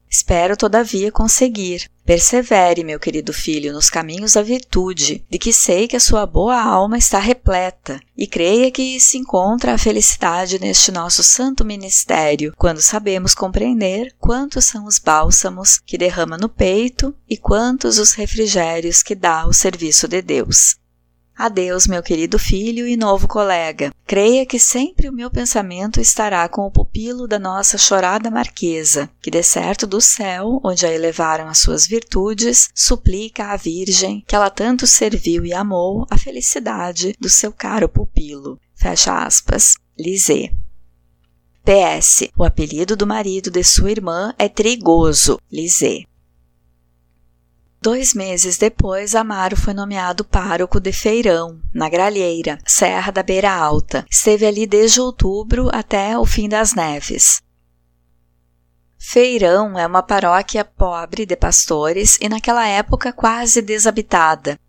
[0.09, 1.89] Espero, todavia, conseguir.
[2.05, 6.57] Persevere, meu querido filho, nos caminhos da virtude, de que sei que a sua boa
[6.61, 12.81] alma está repleta, e creia que se encontra a felicidade neste nosso santo ministério, quando
[12.81, 19.13] sabemos compreender quantos são os bálsamos que derrama no peito e quantos os refrigérios que
[19.13, 20.77] dá ao serviço de Deus.
[21.37, 23.93] Adeus, meu querido filho e novo colega.
[24.07, 29.29] Creia que sempre o meu pensamento estará com o pupilo da nossa chorada marquesa, que
[29.29, 34.49] de certo do céu, onde a elevaram as suas virtudes, suplica à Virgem, que ela
[34.49, 38.59] tanto serviu e amou, a felicidade do seu caro pupilo.
[38.73, 39.75] Fecha aspas.
[39.95, 40.51] Lisê.
[41.63, 42.29] PS.
[42.35, 46.05] O apelido do marido de sua irmã é Trigoso, Lisê.
[47.81, 54.05] Dois meses depois, Amaro foi nomeado pároco de Feirão, na Gralheira, Serra da Beira Alta.
[54.09, 57.41] Esteve ali desde outubro até o fim das neves.
[58.97, 64.59] Feirão é uma paróquia pobre de pastores e naquela época quase desabitada.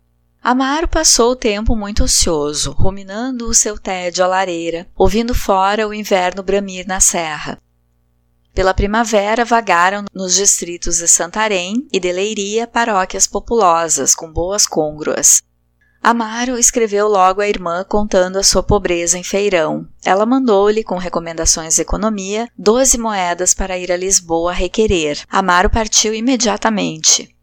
[0.41, 5.93] Amaro passou o tempo muito ocioso, ruminando o seu tédio à lareira, ouvindo fora o
[5.93, 7.59] inverno bramir na serra.
[8.59, 15.41] Pela primavera vagaram nos distritos de Santarém e de Leiria paróquias populosas com boas côngruas.
[16.03, 19.87] Amaro escreveu logo à irmã contando a sua pobreza em feirão.
[20.03, 25.23] Ela mandou-lhe, com recomendações de economia, doze moedas para ir a Lisboa requerer.
[25.29, 27.33] Amaro partiu imediatamente.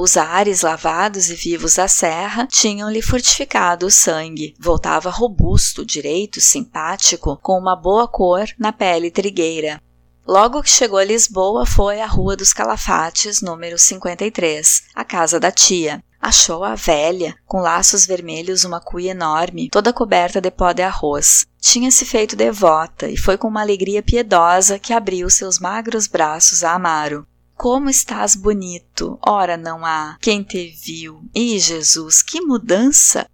[0.00, 4.54] Os ares lavados e vivos da serra tinham-lhe fortificado o sangue.
[4.56, 9.82] Voltava robusto, direito, simpático, com uma boa cor na pele trigueira.
[10.24, 15.50] Logo que chegou a Lisboa, foi à Rua dos Calafates, número 53, a casa da
[15.50, 16.00] tia.
[16.22, 21.44] Achou a velha, com laços vermelhos, uma cuia enorme, toda coberta de pó de arroz.
[21.60, 26.62] Tinha se feito devota e foi com uma alegria piedosa que abriu seus magros braços
[26.62, 27.26] a Amaro.
[27.58, 29.18] Como estás bonito!
[29.20, 31.28] Ora, não há quem te viu.
[31.34, 33.26] E Jesus, que mudança!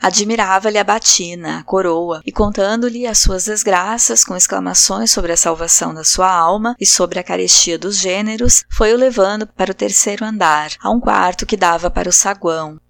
[0.00, 5.94] Admirava-lhe a batina, a coroa, e contando-lhe as suas desgraças, com exclamações sobre a salvação
[5.94, 10.72] da sua alma e sobre a carestia dos gêneros, foi-o levando para o terceiro andar,
[10.80, 12.80] a um quarto que dava para o saguão.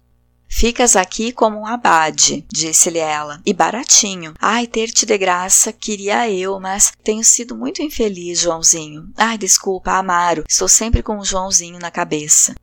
[0.57, 4.33] Ficas aqui como um abade, disse-lhe ela, e baratinho.
[4.39, 9.11] Ai, ter-te de graça, queria eu, mas tenho sido muito infeliz, Joãozinho.
[9.17, 12.55] Ai, desculpa, Amaro, estou sempre com o Joãozinho na cabeça.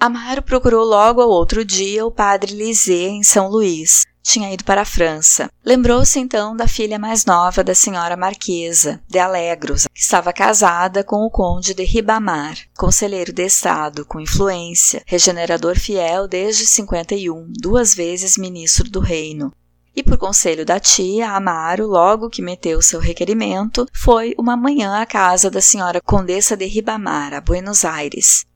[0.00, 4.82] Amaro procurou logo ao outro dia o padre Lisée em São Luís tinha ido para
[4.82, 5.50] a França.
[5.64, 11.24] Lembrou-se então da filha mais nova da senhora Marquesa, de Alegros, que estava casada com
[11.24, 18.36] o conde de Ribamar, conselheiro de Estado, com influência, regenerador fiel desde 51, duas vezes
[18.36, 19.52] ministro do reino.
[19.94, 25.04] E por conselho da tia, Amaro, logo que meteu seu requerimento, foi uma manhã à
[25.04, 28.46] casa da senhora Condessa de Ribamar, a Buenos Aires.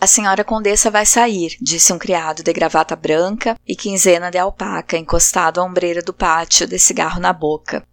[0.00, 4.96] A senhora condessa vai sair, disse um criado de gravata branca e quinzena de alpaca,
[4.96, 7.84] encostado à ombreira do pátio, de cigarro na boca.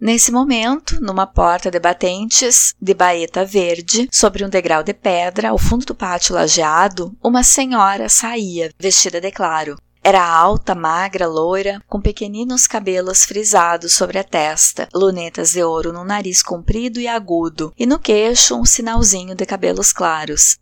[0.00, 5.56] Nesse momento, numa porta de batentes de baeta verde, sobre um degrau de pedra, ao
[5.56, 9.76] fundo do pátio lajeado, uma senhora saía, vestida de claro.
[10.02, 16.04] Era alta, magra, loira, com pequeninos cabelos frisados sobre a testa, lunetas de ouro no
[16.04, 20.58] nariz comprido e agudo, e no queixo um sinalzinho de cabelos claros.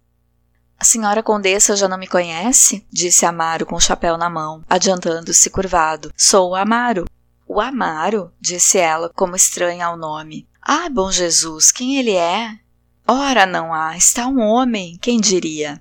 [0.82, 2.84] A senhora condessa já não me conhece?
[2.90, 6.12] disse Amaro com o chapéu na mão, adiantando-se curvado.
[6.16, 7.04] Sou o Amaro.
[7.46, 8.32] O Amaro?
[8.40, 10.44] disse ela, como estranha ao nome.
[10.60, 12.58] Ah, bom Jesus, quem ele é?
[13.06, 15.80] Ora, não há, está um homem, quem diria?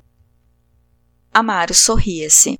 [1.33, 2.59] Amaro sorria-se.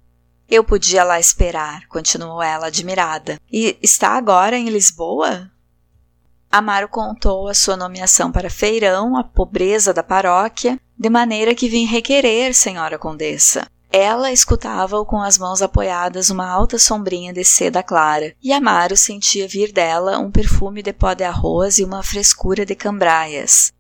[0.50, 3.40] Eu podia lá esperar, continuou ela admirada.
[3.52, 5.51] E está agora em Lisboa?
[6.52, 11.86] Amaro contou a sua nomeação para feirão, a pobreza da paróquia, de maneira que vim
[11.86, 13.66] requerer, senhora condessa.
[13.90, 19.48] Ela escutava-o com as mãos apoiadas uma alta sombrinha de seda clara, e Amaro sentia
[19.48, 23.72] vir dela um perfume de pó de arroz e uma frescura de cambraias.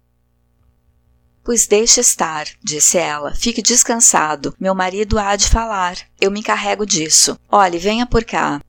[1.43, 3.33] Pois deixe estar, disse ela.
[3.35, 4.55] Fique descansado.
[4.59, 5.97] Meu marido há de falar.
[6.19, 7.37] Eu me encarrego disso.
[7.49, 8.61] Olhe, venha por cá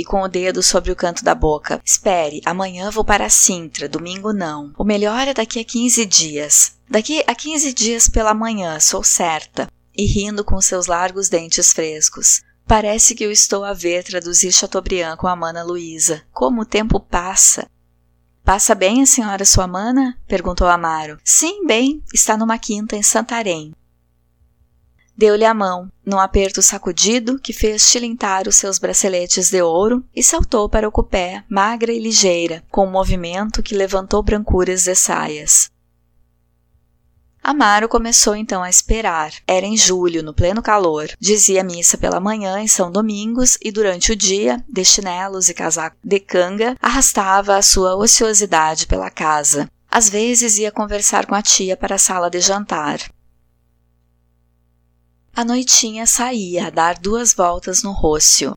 [0.00, 1.78] e com o dedo sobre o canto da boca.
[1.84, 4.72] Espere, amanhã vou para Sintra, domingo não.
[4.78, 6.72] O melhor é daqui a 15 dias.
[6.88, 9.68] Daqui a 15 dias pela manhã, sou certa.
[9.94, 12.40] E rindo com seus largos dentes frescos.
[12.66, 16.22] Parece que eu estou a ver traduzir Chateaubriand com a mana Luísa.
[16.32, 17.68] Como o tempo passa!
[18.42, 20.16] Passa bem a senhora sua mana?
[20.26, 21.18] perguntou Amaro.
[21.22, 22.02] Sim, bem.
[22.14, 23.72] Está numa quinta em Santarém.
[25.20, 30.22] Deu-lhe a mão, num aperto sacudido que fez tilintar os seus braceletes de ouro, e
[30.22, 35.70] saltou para o cupé, magra e ligeira, com um movimento que levantou brancuras de saias.
[37.44, 39.30] Amaro começou então a esperar.
[39.46, 41.10] Era em julho, no pleno calor.
[41.20, 45.98] Dizia missa pela manhã em São Domingos e durante o dia, de chinelos e casaco
[46.02, 49.70] de canga, arrastava a sua ociosidade pela casa.
[49.90, 53.00] Às vezes ia conversar com a tia para a sala de jantar.
[55.34, 58.56] A noitinha saía a dar duas voltas no rocio.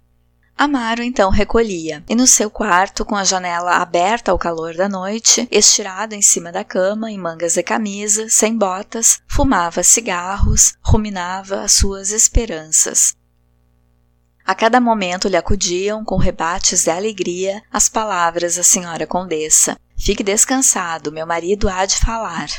[0.56, 5.48] Amaro então recolhia, e no seu quarto, com a janela aberta ao calor da noite,
[5.52, 11.74] estirado em cima da cama, em mangas de camisa, sem botas, fumava cigarros, ruminava as
[11.74, 13.16] suas esperanças.
[14.46, 19.78] A cada momento lhe acudiam, com rebates de alegria, as palavras da senhora condessa.
[19.98, 22.50] Fique descansado, meu marido há de falar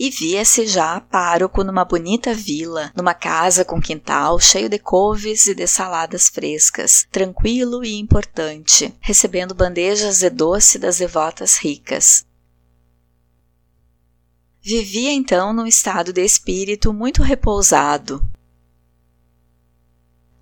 [0.00, 5.54] e via-se já pároco numa bonita vila, numa casa com quintal cheio de couves e
[5.54, 12.24] de saladas frescas, tranquilo e importante, recebendo bandejas de doce das devotas ricas.
[14.62, 18.26] Vivia então num estado de espírito muito repousado,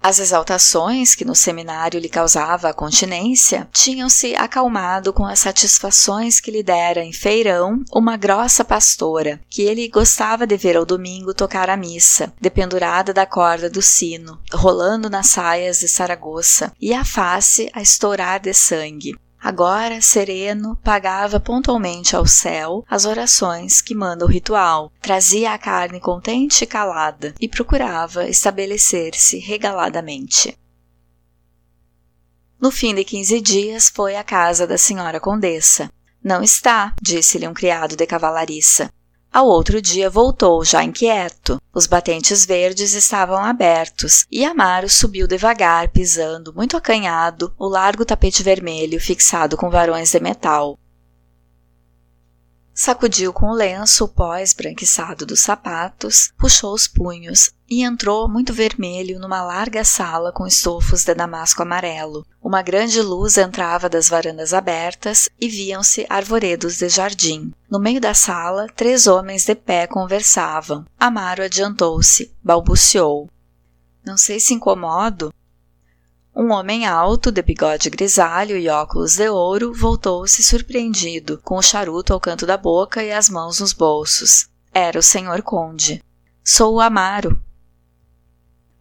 [0.03, 6.51] as exaltações que no seminário lhe causava a continência tinham-se acalmado com as satisfações que
[6.51, 11.69] lhe dera em feirão uma grossa pastora, que ele gostava de ver ao domingo tocar
[11.69, 17.69] a missa, dependurada da corda do sino, rolando nas saias de Saragoça, e a face
[17.73, 19.15] a estourar de sangue.
[19.41, 26.01] Agora, sereno, pagava pontualmente ao céu as orações que manda o ritual, trazia a carne
[26.01, 30.59] contente e calada e procurava estabelecer-se regaladamente.
[32.61, 35.89] No fim de quinze dias foi à casa da senhora condessa.
[36.23, 38.91] Não está, disse-lhe um criado de cavalariça.
[39.33, 41.61] Ao outro dia voltou, já inquieto.
[41.73, 48.43] Os batentes verdes estavam abertos e Amaro subiu devagar, pisando, muito acanhado, o largo tapete
[48.43, 50.79] vermelho fixado com varões de metal.
[52.75, 58.53] Sacudiu com o lenço o pó esbranquiçado dos sapatos, puxou os punhos e entrou muito
[58.53, 62.27] vermelho numa larga sala com estofos de damasco amarelo.
[62.43, 67.53] Uma grande luz entrava das varandas abertas e viam-se arvoredos de jardim.
[67.71, 70.85] No meio da sala, três homens de pé conversavam.
[70.99, 73.29] Amaro adiantou-se, balbuciou.
[74.05, 75.33] Não sei se incomodo,
[76.41, 82.13] um homem alto, de bigode grisalho e óculos de ouro, voltou-se surpreendido, com o charuto
[82.13, 84.49] ao canto da boca e as mãos nos bolsos.
[84.73, 86.01] Era o senhor conde.
[86.45, 87.43] Sou o Amaro.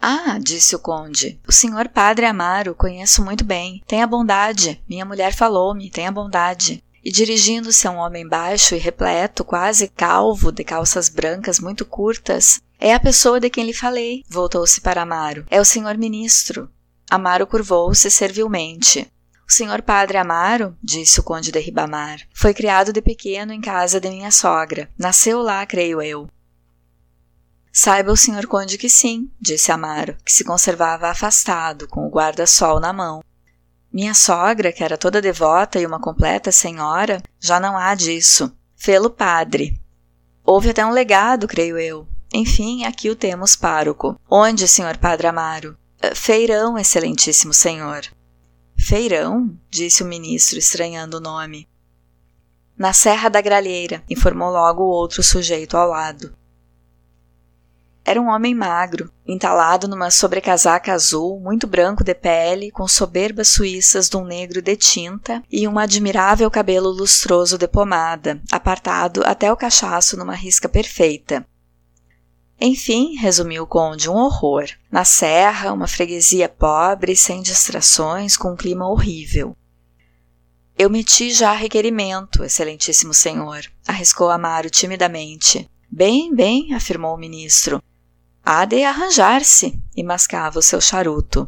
[0.02, 1.39] Ah, disse o conde.
[1.48, 3.84] O senhor padre Amaro, conheço muito bem.
[3.88, 4.82] Tenha bondade.
[4.88, 6.84] Minha mulher falou-me, tenha bondade.
[7.04, 12.62] E dirigindo-se a um homem baixo e repleto, quase calvo, de calças brancas muito curtas,
[12.80, 14.24] é a pessoa de quem lhe falei.
[14.30, 15.45] Voltou-se para Amaro.
[15.50, 16.70] É o senhor ministro.
[17.10, 19.12] Amaro curvou-se servilmente.
[19.48, 23.98] O senhor padre Amaro, disse o conde de Ribamar, foi criado de pequeno em casa
[23.98, 24.89] de minha sogra.
[24.98, 26.30] Nasceu lá, creio eu.
[27.80, 32.80] Saiba o senhor conde que sim, disse Amaro, que se conservava afastado, com o guarda-sol
[32.80, 33.21] na mão.
[33.93, 38.51] Minha sogra, que era toda devota e uma completa senhora, já não há disso.
[38.75, 39.80] Fê-lo padre.
[40.43, 42.07] Houve até um legado, creio eu.
[42.34, 44.19] Enfim, aqui o temos pároco.
[44.28, 45.78] Onde, senhor padre Amaro?
[46.01, 48.01] Eh, feirão, excelentíssimo senhor.
[48.75, 49.55] Feirão?
[49.69, 51.69] disse o ministro, estranhando o nome.
[52.75, 56.36] Na Serra da Gralheira, informou logo o outro sujeito ao lado.
[58.08, 64.08] Era um homem magro, entalado numa sobrecasaca azul, muito branco de pele, com soberbas suíças
[64.08, 69.58] de um negro de tinta e um admirável cabelo lustroso de pomada, apartado até o
[69.58, 71.45] cachaço numa risca perfeita.
[72.62, 74.70] Enfim, resumiu o conde, um horror.
[74.89, 79.53] Na serra, uma freguesia pobre, sem distrações, com um clima horrível.
[80.78, 85.70] Eu meti já requerimento, excelentíssimo senhor, arriscou Amaro timidamente.
[85.91, 87.84] Bem, bem, afirmou o ministro.
[88.50, 91.45] Há de arranjar-se, e mascava o seu charuto.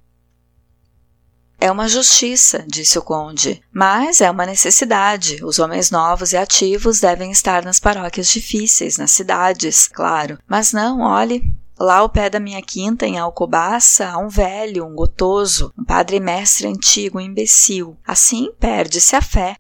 [1.57, 5.39] É uma justiça, disse o conde, mas é uma necessidade.
[5.41, 10.37] Os homens novos e ativos devem estar nas paróquias difíceis, nas cidades, claro.
[10.45, 11.41] Mas não, olhe,
[11.79, 16.19] Lá ao pé da minha quinta, em Alcobaça, há um velho, um gotoso, um padre
[16.19, 17.95] mestre antigo, um imbecil.
[18.05, 19.55] Assim perde-se a fé.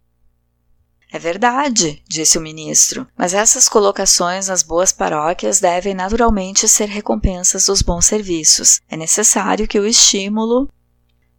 [1.11, 7.65] É verdade, disse o ministro, mas essas colocações nas boas paróquias devem naturalmente ser recompensas
[7.65, 8.79] dos bons serviços.
[8.87, 10.69] É necessário que o estímulo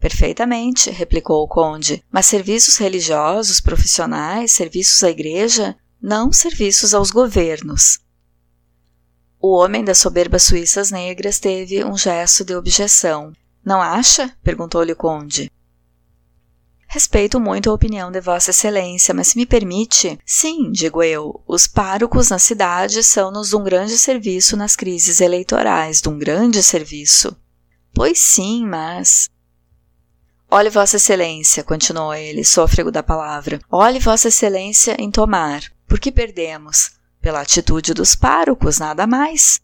[0.01, 7.99] Perfeitamente, replicou o conde, mas serviços religiosos, profissionais, serviços à igreja, não serviços aos governos.
[9.39, 13.35] O homem das soberbas suíças negras teve um gesto de objeção.
[13.63, 14.35] Não acha?
[14.43, 15.53] perguntou-lhe o conde.
[16.93, 21.69] Respeito muito a opinião de Vossa Excelência, mas se me permite, sim, digo eu, os
[21.69, 27.37] párocos na cidade são-nos um grande serviço nas crises eleitorais, de um grande serviço.
[27.95, 29.31] Pois sim, mas.
[30.51, 33.61] Olhe Vossa Excelência, continuou ele, sôfrego da palavra.
[33.71, 35.63] Olhe Vossa Excelência em tomar.
[35.87, 36.91] Por que perdemos?
[37.21, 39.61] Pela atitude dos párocos, nada mais.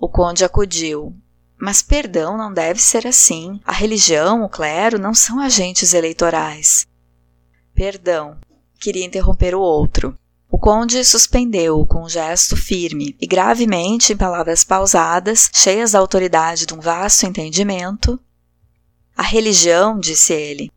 [0.00, 1.14] O conde acudiu.
[1.60, 3.60] Mas perdão não deve ser assim.
[3.64, 6.86] A religião, o clero, não são agentes eleitorais.
[7.74, 8.36] Perdão.
[8.80, 10.16] Queria interromper o outro.
[10.50, 16.64] O conde suspendeu-o com um gesto firme e gravemente, em palavras pausadas, cheias da autoridade
[16.64, 18.18] de um vasto entendimento,
[19.18, 20.70] a religião, disse ele,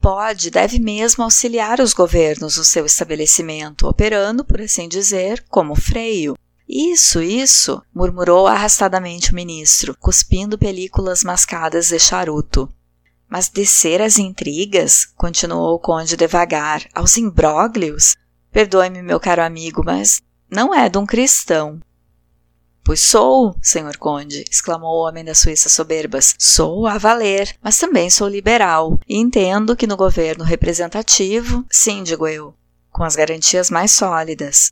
[0.00, 6.36] pode, deve mesmo auxiliar os governos no seu estabelecimento, operando, por assim dizer, como freio.
[6.72, 12.72] Isso, isso, murmurou arrastadamente o ministro, cuspindo películas mascadas de charuto.
[13.28, 18.14] Mas descer às intrigas, continuou o conde devagar, aos imbróglios?
[18.52, 21.80] Perdoe-me, meu caro amigo, mas não é de um cristão.
[22.84, 26.36] Pois sou, senhor conde, exclamou o homem das Suíças soberbas.
[26.38, 32.28] Sou a valer, mas também sou liberal e entendo que no governo representativo, sim, digo
[32.28, 32.54] eu,
[32.92, 34.70] com as garantias mais sólidas.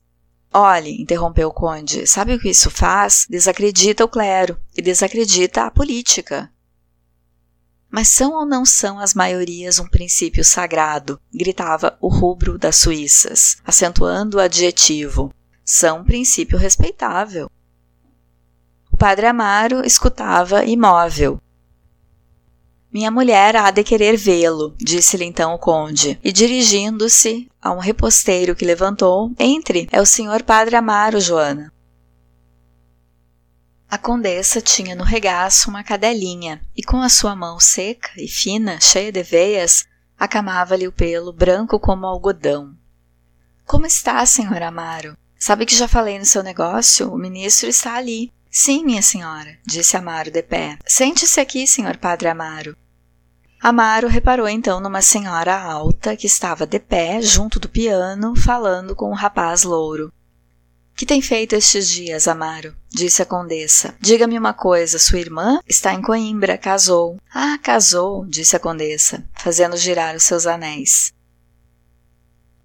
[0.51, 3.27] Olhe, interrompeu o conde, sabe o que isso faz?
[3.29, 6.51] Desacredita o clero e desacredita a política.
[7.89, 11.19] Mas são ou não são as maiorias um princípio sagrado?
[11.33, 15.33] gritava o rubro das suíças, acentuando o adjetivo.
[15.63, 17.49] São um princípio respeitável.
[18.91, 21.39] O padre Amaro escutava imóvel.
[22.91, 28.55] Minha mulher há de querer vê-lo, disse-lhe então o conde, e dirigindo-se a um reposteiro
[28.55, 31.71] que levantou, entre, é o senhor padre Amaro, Joana.
[33.87, 38.79] A condessa tinha no regaço uma cadelinha e com a sua mão seca e fina,
[38.81, 39.85] cheia de veias,
[40.17, 42.75] acamava-lhe o pelo branco como algodão.
[43.65, 45.15] Como está, senhor Amaro?
[45.37, 47.11] Sabe que já falei no seu negócio?
[47.11, 48.31] O ministro está ali.
[48.51, 50.77] Sim, minha senhora, disse Amaro de pé.
[50.85, 52.75] Sente-se aqui, senhor padre Amaro.
[53.61, 59.11] Amaro reparou então numa senhora alta que estava de pé junto do piano, falando com
[59.11, 60.11] um rapaz louro.
[60.95, 62.75] Que tem feito estes dias, Amaro?
[62.89, 63.95] disse a condessa.
[64.01, 67.17] Diga-me uma coisa, sua irmã está em Coimbra, casou.
[67.33, 71.13] Ah, casou, disse a condessa, fazendo girar os seus anéis.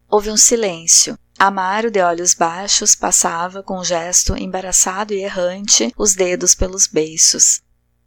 [0.08, 1.18] Houve um silêncio.
[1.38, 7.60] Amaro, de olhos baixos, passava, com um gesto embaraçado e errante, os dedos pelos beiços.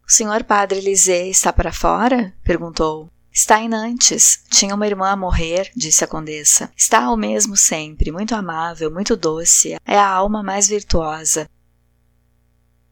[0.07, 2.34] O senhor padre Lisée está para fora?
[2.43, 3.09] perguntou.
[3.32, 4.39] Está em Nantes.
[4.49, 6.71] Tinha uma irmã a morrer, disse a condessa.
[6.75, 9.75] Está o mesmo sempre, muito amável, muito doce.
[9.86, 11.47] É a alma mais virtuosa.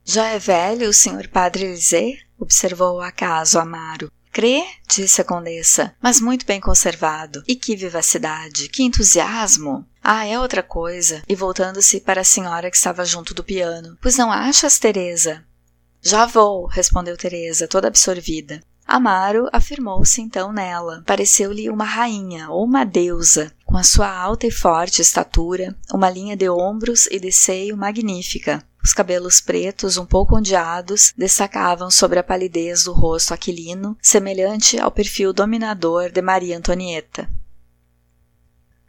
[0.03, 2.19] Já é velho o senhor padre Elisée?
[2.37, 4.11] observou o acaso Amaro.
[4.35, 4.65] Crê?
[4.85, 7.41] disse a condessa, mas muito bem conservado.
[7.47, 9.87] E que vivacidade, que entusiasmo!
[10.03, 11.23] Ah, é outra coisa.
[11.25, 13.97] E voltando-se para a senhora que estava junto do piano.
[14.01, 15.41] Pois não achas, Teresa?
[16.01, 18.61] Já vou, respondeu Teresa, toda absorvida.
[18.85, 21.01] Amaro afirmou-se então nela.
[21.05, 26.37] Pareceu-lhe uma rainha ou uma deusa, com a sua alta e forte estatura, uma linha
[26.37, 28.63] de ombros e de seio magnífica.
[28.81, 34.89] Os cabelos pretos, um pouco ondeados, destacavam sobre a palidez do rosto aquilino, semelhante ao
[34.89, 37.29] perfil dominador de Maria Antonieta.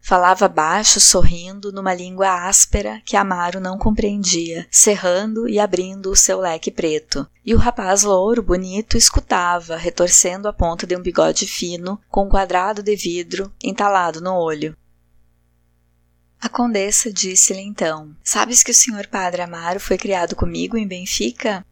[0.07, 6.39] Falava baixo, sorrindo, numa língua áspera que Amaro não compreendia, cerrando e abrindo o seu
[6.39, 7.29] leque preto.
[7.45, 12.29] E o rapaz louro, bonito, escutava, retorcendo a ponta de um bigode fino, com um
[12.29, 14.77] quadrado de vidro entalado no olho.
[16.41, 21.67] A condessa disse-lhe então: Sabes que o senhor padre Amaro foi criado comigo em Benfica?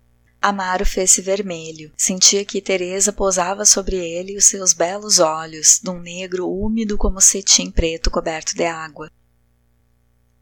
[0.45, 1.90] Amaro fez-se vermelho.
[1.97, 7.18] Sentia que Teresa pousava sobre ele os seus belos olhos, de um negro úmido como
[7.18, 9.11] cetim preto coberto de água.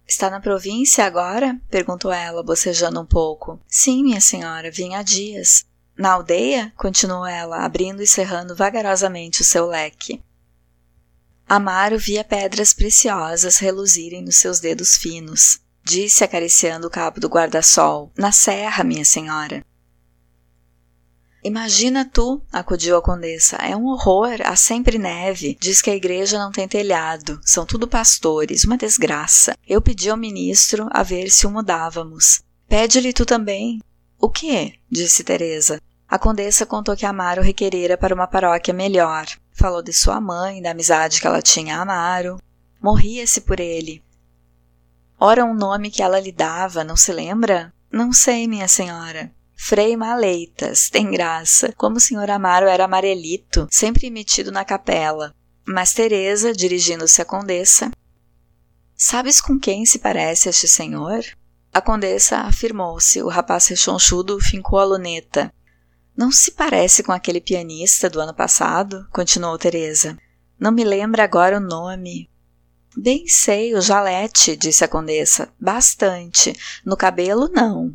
[0.04, 1.56] Está na província agora?
[1.70, 3.60] perguntou ela, bocejando um pouco.
[3.68, 5.64] Sim, minha senhora, vim há dias.
[5.96, 6.72] Na aldeia?
[6.76, 10.20] continuou ela, abrindo e cerrando vagarosamente o seu leque.
[11.48, 15.60] Amaro via pedras preciosas reluzirem nos seus dedos finos.
[15.84, 19.64] Disse acariciando o cabo do guarda-sol: Na serra, minha senhora.
[21.44, 25.56] Imagina tu, acudiu a condessa, é um horror, há sempre neve.
[25.60, 29.56] Diz que a igreja não tem telhado, são tudo pastores, uma desgraça.
[29.66, 32.42] Eu pedi ao ministro a ver se o mudávamos.
[32.68, 33.80] Pede-lhe tu também.
[34.20, 34.74] O quê?
[34.88, 35.80] disse Teresa.
[36.08, 39.26] A condessa contou que Amaro requerera para uma paróquia melhor.
[39.52, 42.40] Falou de sua mãe, da amizade que ela tinha a Amaro.
[42.80, 44.00] Morria-se por ele.
[45.18, 47.72] Ora, um nome que ela lhe dava, não se lembra?
[47.90, 49.32] Não sei, minha senhora.
[49.64, 55.32] Frei Maleitas, tem graça, como o senhor Amaro era amarelito, sempre metido na capela.
[55.64, 57.88] Mas Teresa, dirigindo-se à condessa,
[58.96, 61.24] Sabes com quem se parece este senhor?
[61.72, 65.54] A condessa afirmou-se, o rapaz rechonchudo fincou a luneta.
[66.16, 69.06] Não se parece com aquele pianista do ano passado?
[69.12, 70.18] continuou Teresa.
[70.58, 72.28] Não me lembra agora o nome.
[72.96, 75.52] Bem sei, o Jalete, disse a condessa.
[75.58, 76.52] Bastante.
[76.84, 77.94] No cabelo, não.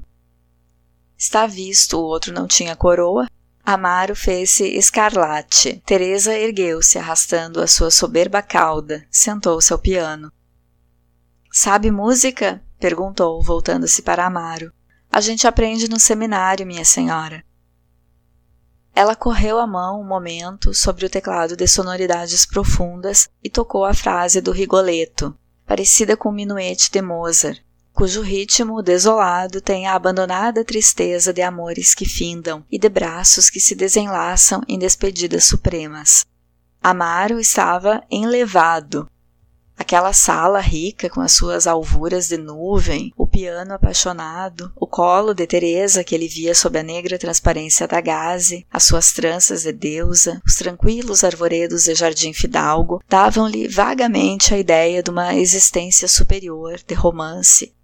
[1.27, 3.27] Está visto, o outro não tinha coroa.
[3.61, 5.83] Amaro fez-se escarlate.
[5.85, 9.05] Teresa ergueu-se, arrastando a sua soberba cauda.
[9.11, 10.31] Sentou-se ao piano.
[11.51, 12.63] Sabe música?
[12.79, 14.71] perguntou, voltando-se para Amaro.
[15.11, 17.43] A gente aprende no seminário, minha senhora.
[18.95, 23.93] Ela correu a mão um momento sobre o teclado de sonoridades profundas e tocou a
[23.93, 27.66] frase do Rigoletto, parecida com o minuete de Mozart
[27.97, 33.59] cujo ritmo desolado tem a abandonada tristeza de amores que findam e de braços que
[33.59, 36.23] se desenlaçam em despedidas supremas.
[36.79, 39.09] Amaro estava enlevado.
[39.75, 45.47] Aquela sala rica com as suas alvuras de nuvem, o piano apaixonado, o colo de
[45.47, 50.39] Teresa que ele via sob a negra transparência da gaze, as suas tranças de deusa,
[50.45, 56.93] os tranquilos arvoredos de jardim fidalgo, davam-lhe vagamente a ideia de uma existência superior, de
[56.93, 57.75] romance,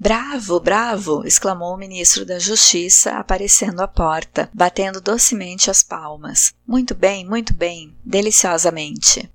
[0.00, 1.26] Bravo, bravo!
[1.26, 6.54] exclamou o ministro da Justiça, aparecendo à porta, batendo docemente as palmas.
[6.64, 9.28] Muito bem, muito bem, deliciosamente.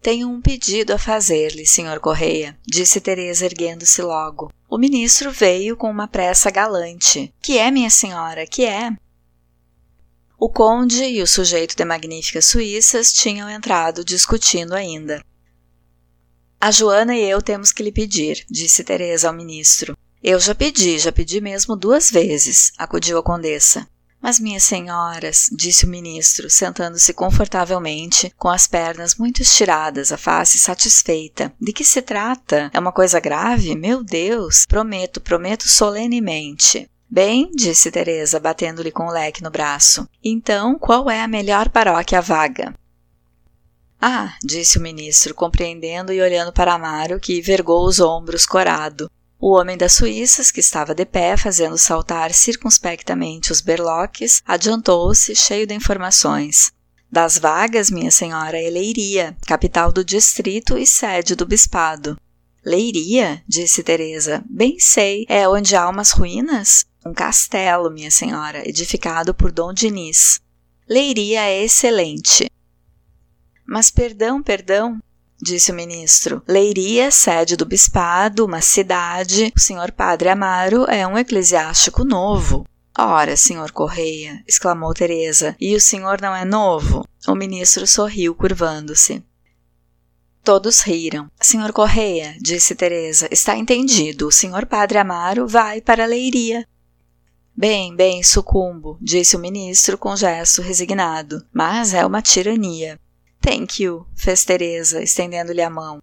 [0.00, 2.00] Tenho um pedido a fazer-lhe, Sr.
[2.00, 4.50] Correia, disse Teresa erguendo-se logo.
[4.70, 7.34] O ministro veio com uma pressa galante.
[7.42, 8.90] Que é, minha senhora, que é?
[10.38, 15.22] O conde e o sujeito de magníficas suíças tinham entrado discutindo ainda.
[16.60, 19.96] A Joana e eu temos que lhe pedir, disse Teresa ao ministro.
[20.20, 23.86] Eu já pedi, já pedi mesmo duas vezes, acudiu a condessa.
[24.20, 30.58] Mas, minhas senhoras, disse o ministro, sentando-se confortavelmente, com as pernas muito estiradas, a face
[30.58, 31.52] satisfeita.
[31.60, 32.68] De que se trata?
[32.74, 33.76] É uma coisa grave?
[33.76, 34.66] Meu Deus!
[34.66, 36.90] Prometo, prometo solenemente.
[37.08, 40.08] Bem, disse Teresa, batendo-lhe com o leque no braço.
[40.22, 42.74] Então, qual é a melhor paróquia vaga?
[44.00, 49.10] Ah, disse o ministro, compreendendo e olhando para Amaro, que vergou os ombros corado.
[49.40, 55.66] O homem das Suíças, que estava de pé, fazendo saltar circunspectamente os berloques, adiantou-se, cheio
[55.66, 56.72] de informações.
[57.10, 62.18] Das vagas, minha senhora, é Leiria, capital do distrito e sede do bispado.
[62.64, 63.42] Leiria?
[63.48, 64.44] disse Teresa.
[64.48, 66.84] Bem sei, é onde há umas ruínas?
[67.06, 70.40] Um castelo, minha senhora, edificado por Dom Diniz.
[70.88, 72.50] Leiria é excelente.
[73.68, 74.98] Mas perdão, perdão,
[75.38, 76.42] disse o ministro.
[76.48, 79.52] Leiria, sede do bispado, uma cidade.
[79.54, 82.66] O senhor padre Amaro é um eclesiástico novo.
[82.98, 87.06] Ora, senhor Correia, exclamou Teresa, e o senhor não é novo?
[87.28, 89.22] O ministro sorriu, curvando-se.
[90.42, 91.30] Todos riram.
[91.38, 94.28] Senhor Correia, disse Teresa, está entendido.
[94.28, 96.66] O senhor padre Amaro vai para a Leiria.
[97.54, 101.44] Bem, bem, sucumbo, disse o ministro com gesto resignado.
[101.52, 102.98] Mas é uma tirania.
[103.40, 106.02] Thank you, fez Teresa, estendendo-lhe a mão.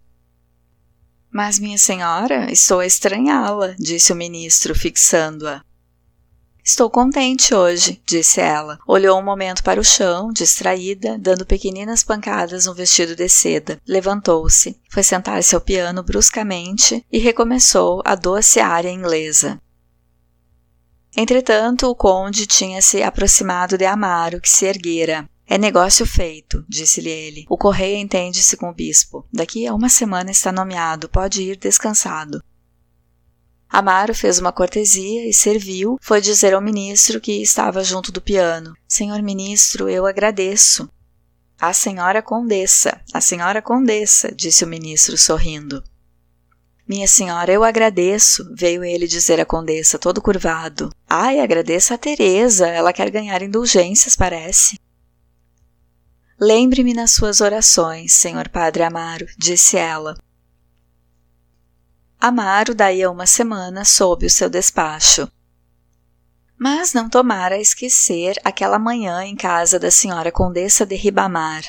[1.32, 5.62] Mas, minha senhora, estou a estranhá-la, disse o ministro, fixando-a.
[6.64, 8.80] Estou contente hoje, disse ela.
[8.88, 13.80] Olhou um momento para o chão, distraída, dando pequeninas pancadas no vestido de seda.
[13.88, 19.62] Levantou-se, foi sentar-se ao piano bruscamente e recomeçou a doce área inglesa.
[21.16, 25.30] Entretanto, o conde tinha se aproximado de Amaro, que se erguera.
[25.48, 27.46] É negócio feito, disse-lhe ele.
[27.50, 29.28] O correio entende-se com o bispo.
[29.32, 32.44] Daqui a uma semana está nomeado, pode ir descansado.
[33.70, 35.98] Amaro fez uma cortesia e serviu.
[36.02, 40.90] Foi dizer ao ministro que estava junto do piano: Senhor ministro, eu agradeço.
[41.60, 45.84] A senhora condessa, a senhora condessa, disse o ministro sorrindo.
[46.88, 50.92] Minha senhora, eu agradeço, veio ele dizer à condessa, todo curvado.
[51.10, 54.78] Ai, agradeça a Teresa, ela quer ganhar indulgências, parece.
[56.40, 60.18] Lembre-me nas suas orações, Senhor Padre Amaro, disse ela.
[62.20, 65.32] Amaro, daí a uma semana, soube o seu despacho.
[66.58, 71.64] Mas não tomara esquecer aquela manhã em casa da senhora Condessa de Ribamar.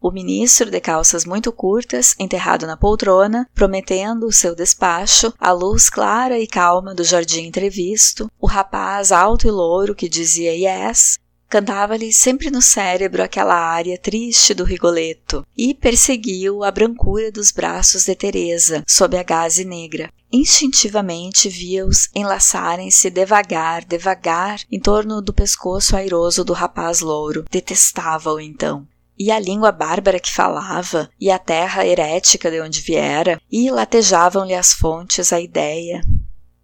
[0.00, 5.90] O ministro, de calças muito curtas, enterrado na poltrona, prometendo o seu despacho, a luz
[5.90, 11.18] clara e calma do jardim entrevisto, o rapaz alto e louro que dizia yes,
[11.50, 18.04] Cantava-lhe sempre no cérebro aquela área triste do Rigoletto e perseguiu a brancura dos braços
[18.04, 20.12] de Teresa sob a gaze negra.
[20.32, 27.44] Instintivamente via-os enlaçarem-se devagar, devagar, em torno do pescoço airoso do rapaz louro.
[27.50, 28.86] Detestava-o então
[29.18, 34.54] e a língua bárbara que falava, e a terra herética de onde viera, e latejavam-lhe
[34.54, 36.00] as fontes a ideia,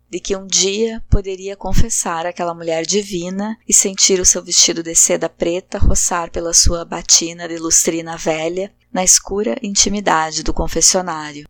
[0.08, 4.94] de que um dia poderia confessar aquela mulher divina e sentir o seu vestido de
[4.94, 11.46] seda preta roçar pela sua batina de lustrina velha na escura intimidade do confessionário.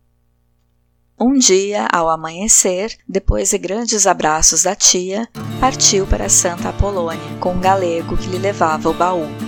[1.19, 5.27] Um dia, ao amanhecer, depois de grandes abraços da tia,
[5.59, 9.46] partiu para Santa Apolônia com um galego que lhe levava o baú.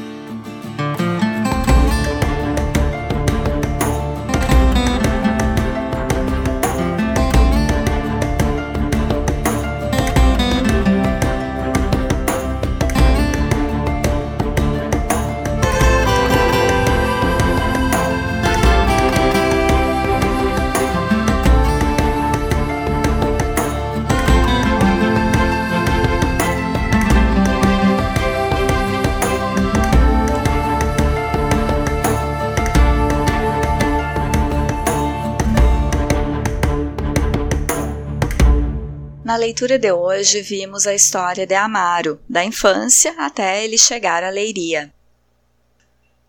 [39.40, 44.94] Leitura de hoje, vimos a história de Amaro, da infância até ele chegar à Leiria.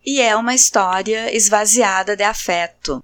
[0.03, 3.03] E é uma história esvaziada de afeto.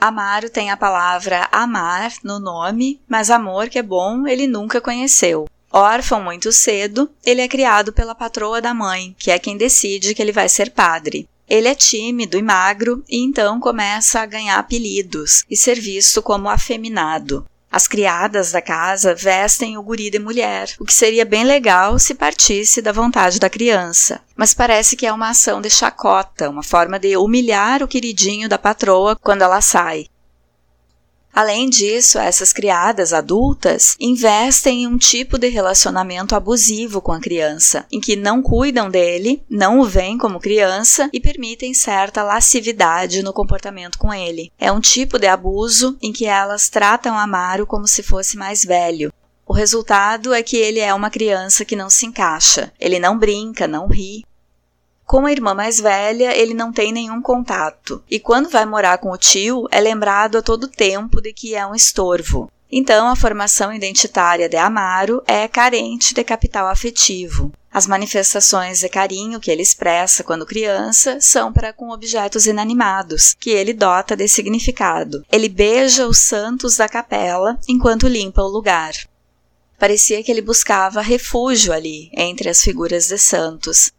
[0.00, 5.46] Amaro tem a palavra amar no nome, mas amor que é bom ele nunca conheceu.
[5.70, 10.22] Órfão muito cedo, ele é criado pela patroa da mãe, que é quem decide que
[10.22, 11.28] ele vai ser padre.
[11.48, 16.48] Ele é tímido e magro e então começa a ganhar apelidos e ser visto como
[16.48, 17.46] afeminado.
[17.76, 22.14] As criadas da casa vestem o guri de mulher, o que seria bem legal se
[22.14, 24.22] partisse da vontade da criança.
[24.34, 28.56] Mas parece que é uma ação de chacota, uma forma de humilhar o queridinho da
[28.56, 30.06] patroa quando ela sai.
[31.36, 37.84] Além disso, essas criadas adultas investem em um tipo de relacionamento abusivo com a criança,
[37.92, 43.34] em que não cuidam dele, não o veem como criança e permitem certa lascividade no
[43.34, 44.50] comportamento com ele.
[44.58, 49.12] É um tipo de abuso em que elas tratam Amaro como se fosse mais velho,
[49.48, 52.72] o resultado é que ele é uma criança que não se encaixa.
[52.80, 54.24] Ele não brinca, não ri,
[55.06, 59.12] com a irmã mais velha, ele não tem nenhum contato, e quando vai morar com
[59.12, 62.50] o tio, é lembrado a todo tempo de que é um estorvo.
[62.70, 67.52] Então, a formação identitária de Amaro é carente de capital afetivo.
[67.72, 73.50] As manifestações de carinho que ele expressa quando criança são para com objetos inanimados, que
[73.50, 75.24] ele dota de significado.
[75.30, 78.94] Ele beija os santos da capela enquanto limpa o lugar.
[79.78, 83.92] Parecia que ele buscava refúgio ali, entre as figuras de santos,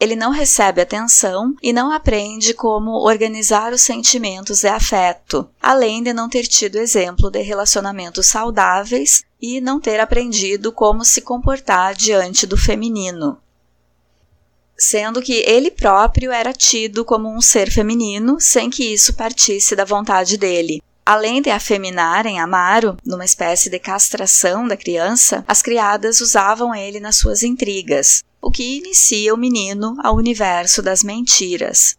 [0.00, 6.14] ele não recebe atenção e não aprende como organizar os sentimentos de afeto, além de
[6.14, 12.46] não ter tido exemplo de relacionamentos saudáveis e não ter aprendido como se comportar diante
[12.46, 13.38] do feminino.
[14.74, 19.84] Sendo que ele próprio era tido como um ser feminino sem que isso partisse da
[19.84, 20.82] vontade dele.
[21.04, 27.16] Além de afeminarem Amaro, numa espécie de castração da criança, as criadas usavam ele nas
[27.16, 31.96] suas intrigas, o que inicia o menino ao universo das mentiras.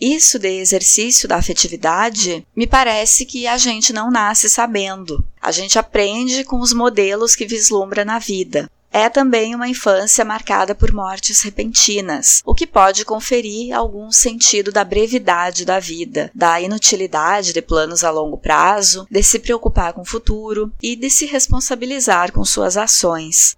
[0.00, 5.24] Isso de exercício da afetividade, me parece que a gente não nasce sabendo.
[5.40, 8.68] A gente aprende com os modelos que vislumbra na vida.
[8.92, 14.84] É também uma infância marcada por mortes repentinas, o que pode conferir algum sentido da
[14.84, 20.06] brevidade da vida, da inutilidade de planos a longo prazo, de se preocupar com o
[20.06, 23.56] futuro e de se responsabilizar com suas ações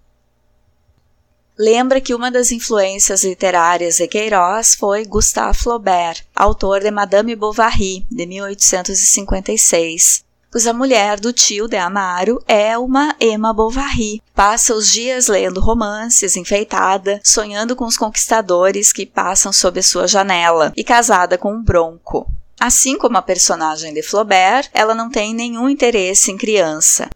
[1.58, 8.06] lembra que uma das influências literárias de Queiroz foi Gustave Flaubert, autor de Madame Bovary,
[8.10, 10.24] de 1856.
[10.50, 14.22] Pois a mulher do tio de Amaro é uma Emma Bovary.
[14.34, 20.72] Passa os dias lendo romances, enfeitada, sonhando com os conquistadores que passam sob sua janela
[20.76, 22.26] e casada com um bronco.
[22.58, 27.10] Assim como a personagem de Flaubert, ela não tem nenhum interesse em criança.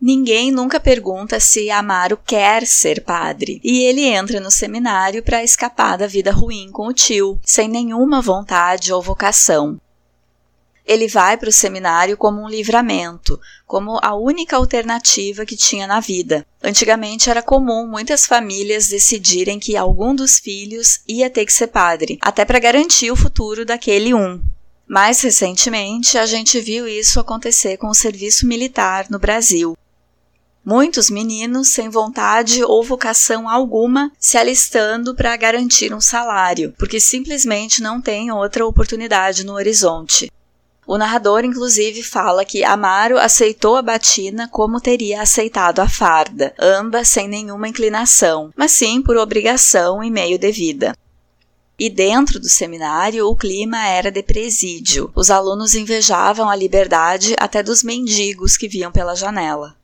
[0.00, 5.98] Ninguém nunca pergunta se Amaro quer ser padre, e ele entra no seminário para escapar
[5.98, 9.78] da vida ruim com o tio, sem nenhuma vontade ou vocação.
[10.86, 16.00] Ele vai para o seminário como um livramento, como a única alternativa que tinha na
[16.00, 16.46] vida.
[16.62, 22.18] Antigamente era comum muitas famílias decidirem que algum dos filhos ia ter que ser padre,
[22.22, 24.40] até para garantir o futuro daquele um.
[24.88, 29.76] Mais recentemente, a gente viu isso acontecer com o serviço militar no Brasil.
[30.64, 37.80] Muitos meninos, sem vontade ou vocação alguma, se alistando para garantir um salário, porque simplesmente
[37.80, 40.30] não têm outra oportunidade no horizonte.
[40.86, 47.08] O narrador, inclusive, fala que Amaro aceitou a batina como teria aceitado a farda, ambas
[47.08, 50.94] sem nenhuma inclinação, mas sim por obrigação e meio de vida.
[51.78, 55.10] E dentro do seminário, o clima era de presídio.
[55.14, 59.79] Os alunos invejavam a liberdade até dos mendigos que viam pela janela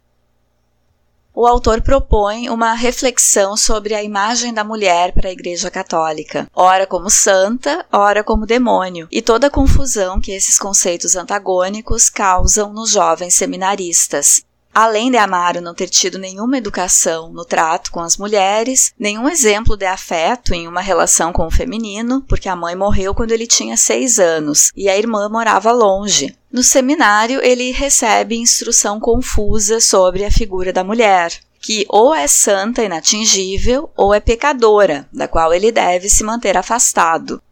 [1.37, 6.87] o autor propõe uma reflexão sobre a imagem da mulher para a Igreja Católica, ora
[6.87, 12.91] como santa, ora como demônio, e toda a confusão que esses conceitos antagônicos causam nos
[12.91, 14.47] jovens seminaristas.
[14.79, 19.77] Além de Amaro não ter tido nenhuma educação no trato com as mulheres, nenhum exemplo
[19.77, 23.77] de afeto em uma relação com o feminino, porque a mãe morreu quando ele tinha
[23.77, 26.37] seis anos e a irmã morava longe.
[26.57, 32.83] No seminário, ele recebe instrução confusa sobre a figura da mulher, que ou é santa
[32.83, 37.43] inatingível ou é pecadora, da qual ele deve se manter afastado.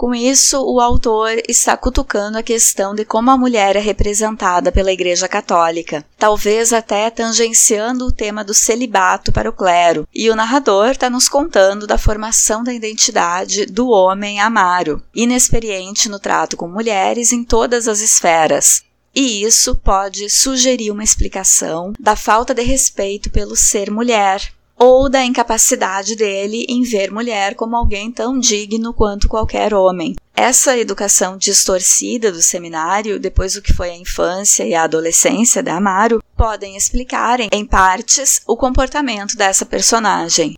[0.00, 4.90] Com isso, o autor está cutucando a questão de como a mulher é representada pela
[4.90, 10.92] Igreja Católica, talvez até tangenciando o tema do celibato para o clero, e o narrador
[10.92, 17.30] está nos contando da formação da identidade do homem amaro, inexperiente no trato com mulheres
[17.30, 18.82] em todas as esferas,
[19.14, 24.50] e isso pode sugerir uma explicação da falta de respeito pelo ser mulher,
[24.82, 30.16] ou da incapacidade dele em ver mulher como alguém tão digno quanto qualquer homem.
[30.34, 35.76] essa educação distorcida do seminário, depois do que foi a infância e a adolescência da
[35.76, 40.56] Amaro, podem explicar, em partes, o comportamento dessa personagem.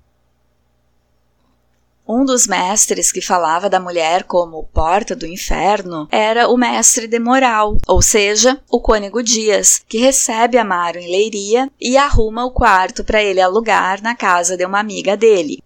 [2.07, 7.19] Um dos mestres que falava da mulher como porta do inferno era o mestre de
[7.19, 13.05] moral, ou seja, o cônego Dias, que recebe Amaro em Leiria e arruma o quarto
[13.05, 15.63] para ele alugar na casa de uma amiga dele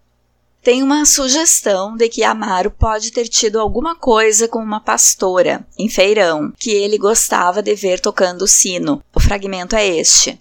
[0.67, 5.87] tem uma sugestão de que Amaro pode ter tido alguma coisa com uma pastora em
[5.87, 9.01] feirão que ele gostava de ver tocando o sino.
[9.15, 10.37] O fragmento é este.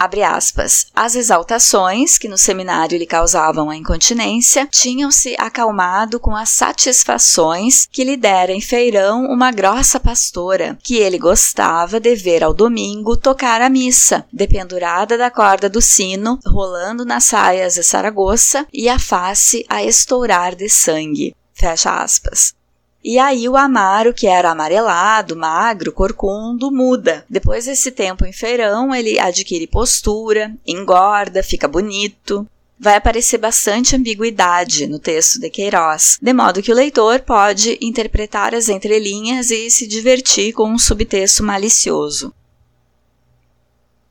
[0.00, 0.86] Abre aspas.
[0.94, 8.02] As exaltações que no seminário lhe causavam a incontinência tinham-se acalmado com as satisfações que
[8.02, 13.60] lhe dera em feirão uma grossa pastora, que ele gostava de ver ao domingo tocar
[13.60, 19.66] a missa, dependurada da corda do sino, rolando nas saias de Saragoça e a face
[19.68, 21.36] a estourar de sangue.
[21.52, 22.54] Fecha aspas.
[23.02, 27.24] E aí o Amaro, que era amarelado, magro, corcundo, muda.
[27.28, 32.46] Depois desse tempo em feirão, ele adquire postura, engorda, fica bonito.
[32.78, 38.54] Vai aparecer bastante ambiguidade no texto de Queiroz, de modo que o leitor pode interpretar
[38.54, 42.32] as entrelinhas e se divertir com um subtexto malicioso.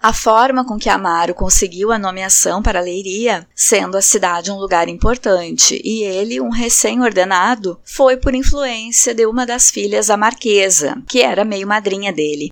[0.01, 4.87] A forma com que Amaro conseguiu a nomeação para Leiria, sendo a cidade um lugar
[4.87, 11.21] importante e ele um recém-ordenado, foi por influência de uma das filhas da Marquesa, que
[11.21, 12.49] era meio madrinha dele,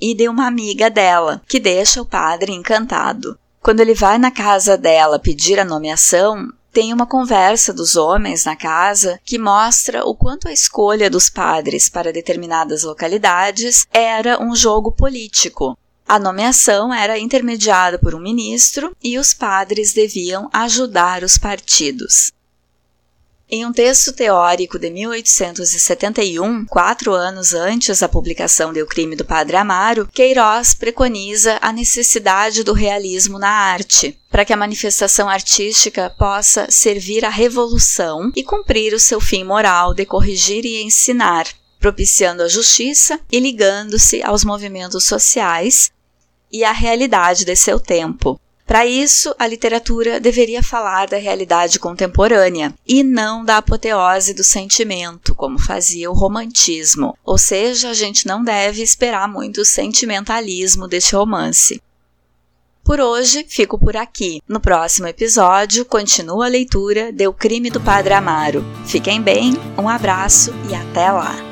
[0.00, 3.38] e de uma amiga dela, que deixa o padre encantado.
[3.60, 8.56] Quando ele vai na casa dela pedir a nomeação, tem uma conversa dos homens na
[8.56, 14.90] casa que mostra o quanto a escolha dos padres para determinadas localidades era um jogo
[14.90, 15.76] político,
[16.08, 22.32] a nomeação era intermediada por um ministro e os padres deviam ajudar os partidos.
[23.50, 29.24] Em um texto teórico de 1871, quatro anos antes da publicação de O Crime do
[29.24, 36.10] Padre Amaro, Queiroz preconiza a necessidade do realismo na arte, para que a manifestação artística
[36.18, 41.46] possa servir à revolução e cumprir o seu fim moral de corrigir e ensinar,
[41.80, 45.90] propiciando a justiça e ligando-se aos movimentos sociais,
[46.52, 48.40] e a realidade de seu tempo.
[48.68, 55.34] Para isso, a literatura deveria falar da realidade contemporânea e não da apoteose do sentimento,
[55.34, 57.16] como fazia o romantismo.
[57.24, 61.80] Ou seja, a gente não deve esperar muito sentimentalismo deste romance.
[62.84, 64.42] Por hoje, fico por aqui.
[64.46, 68.62] No próximo episódio, continua a leitura de O Crime do Padre Amaro.
[68.86, 71.47] Fiquem bem, um abraço e até lá!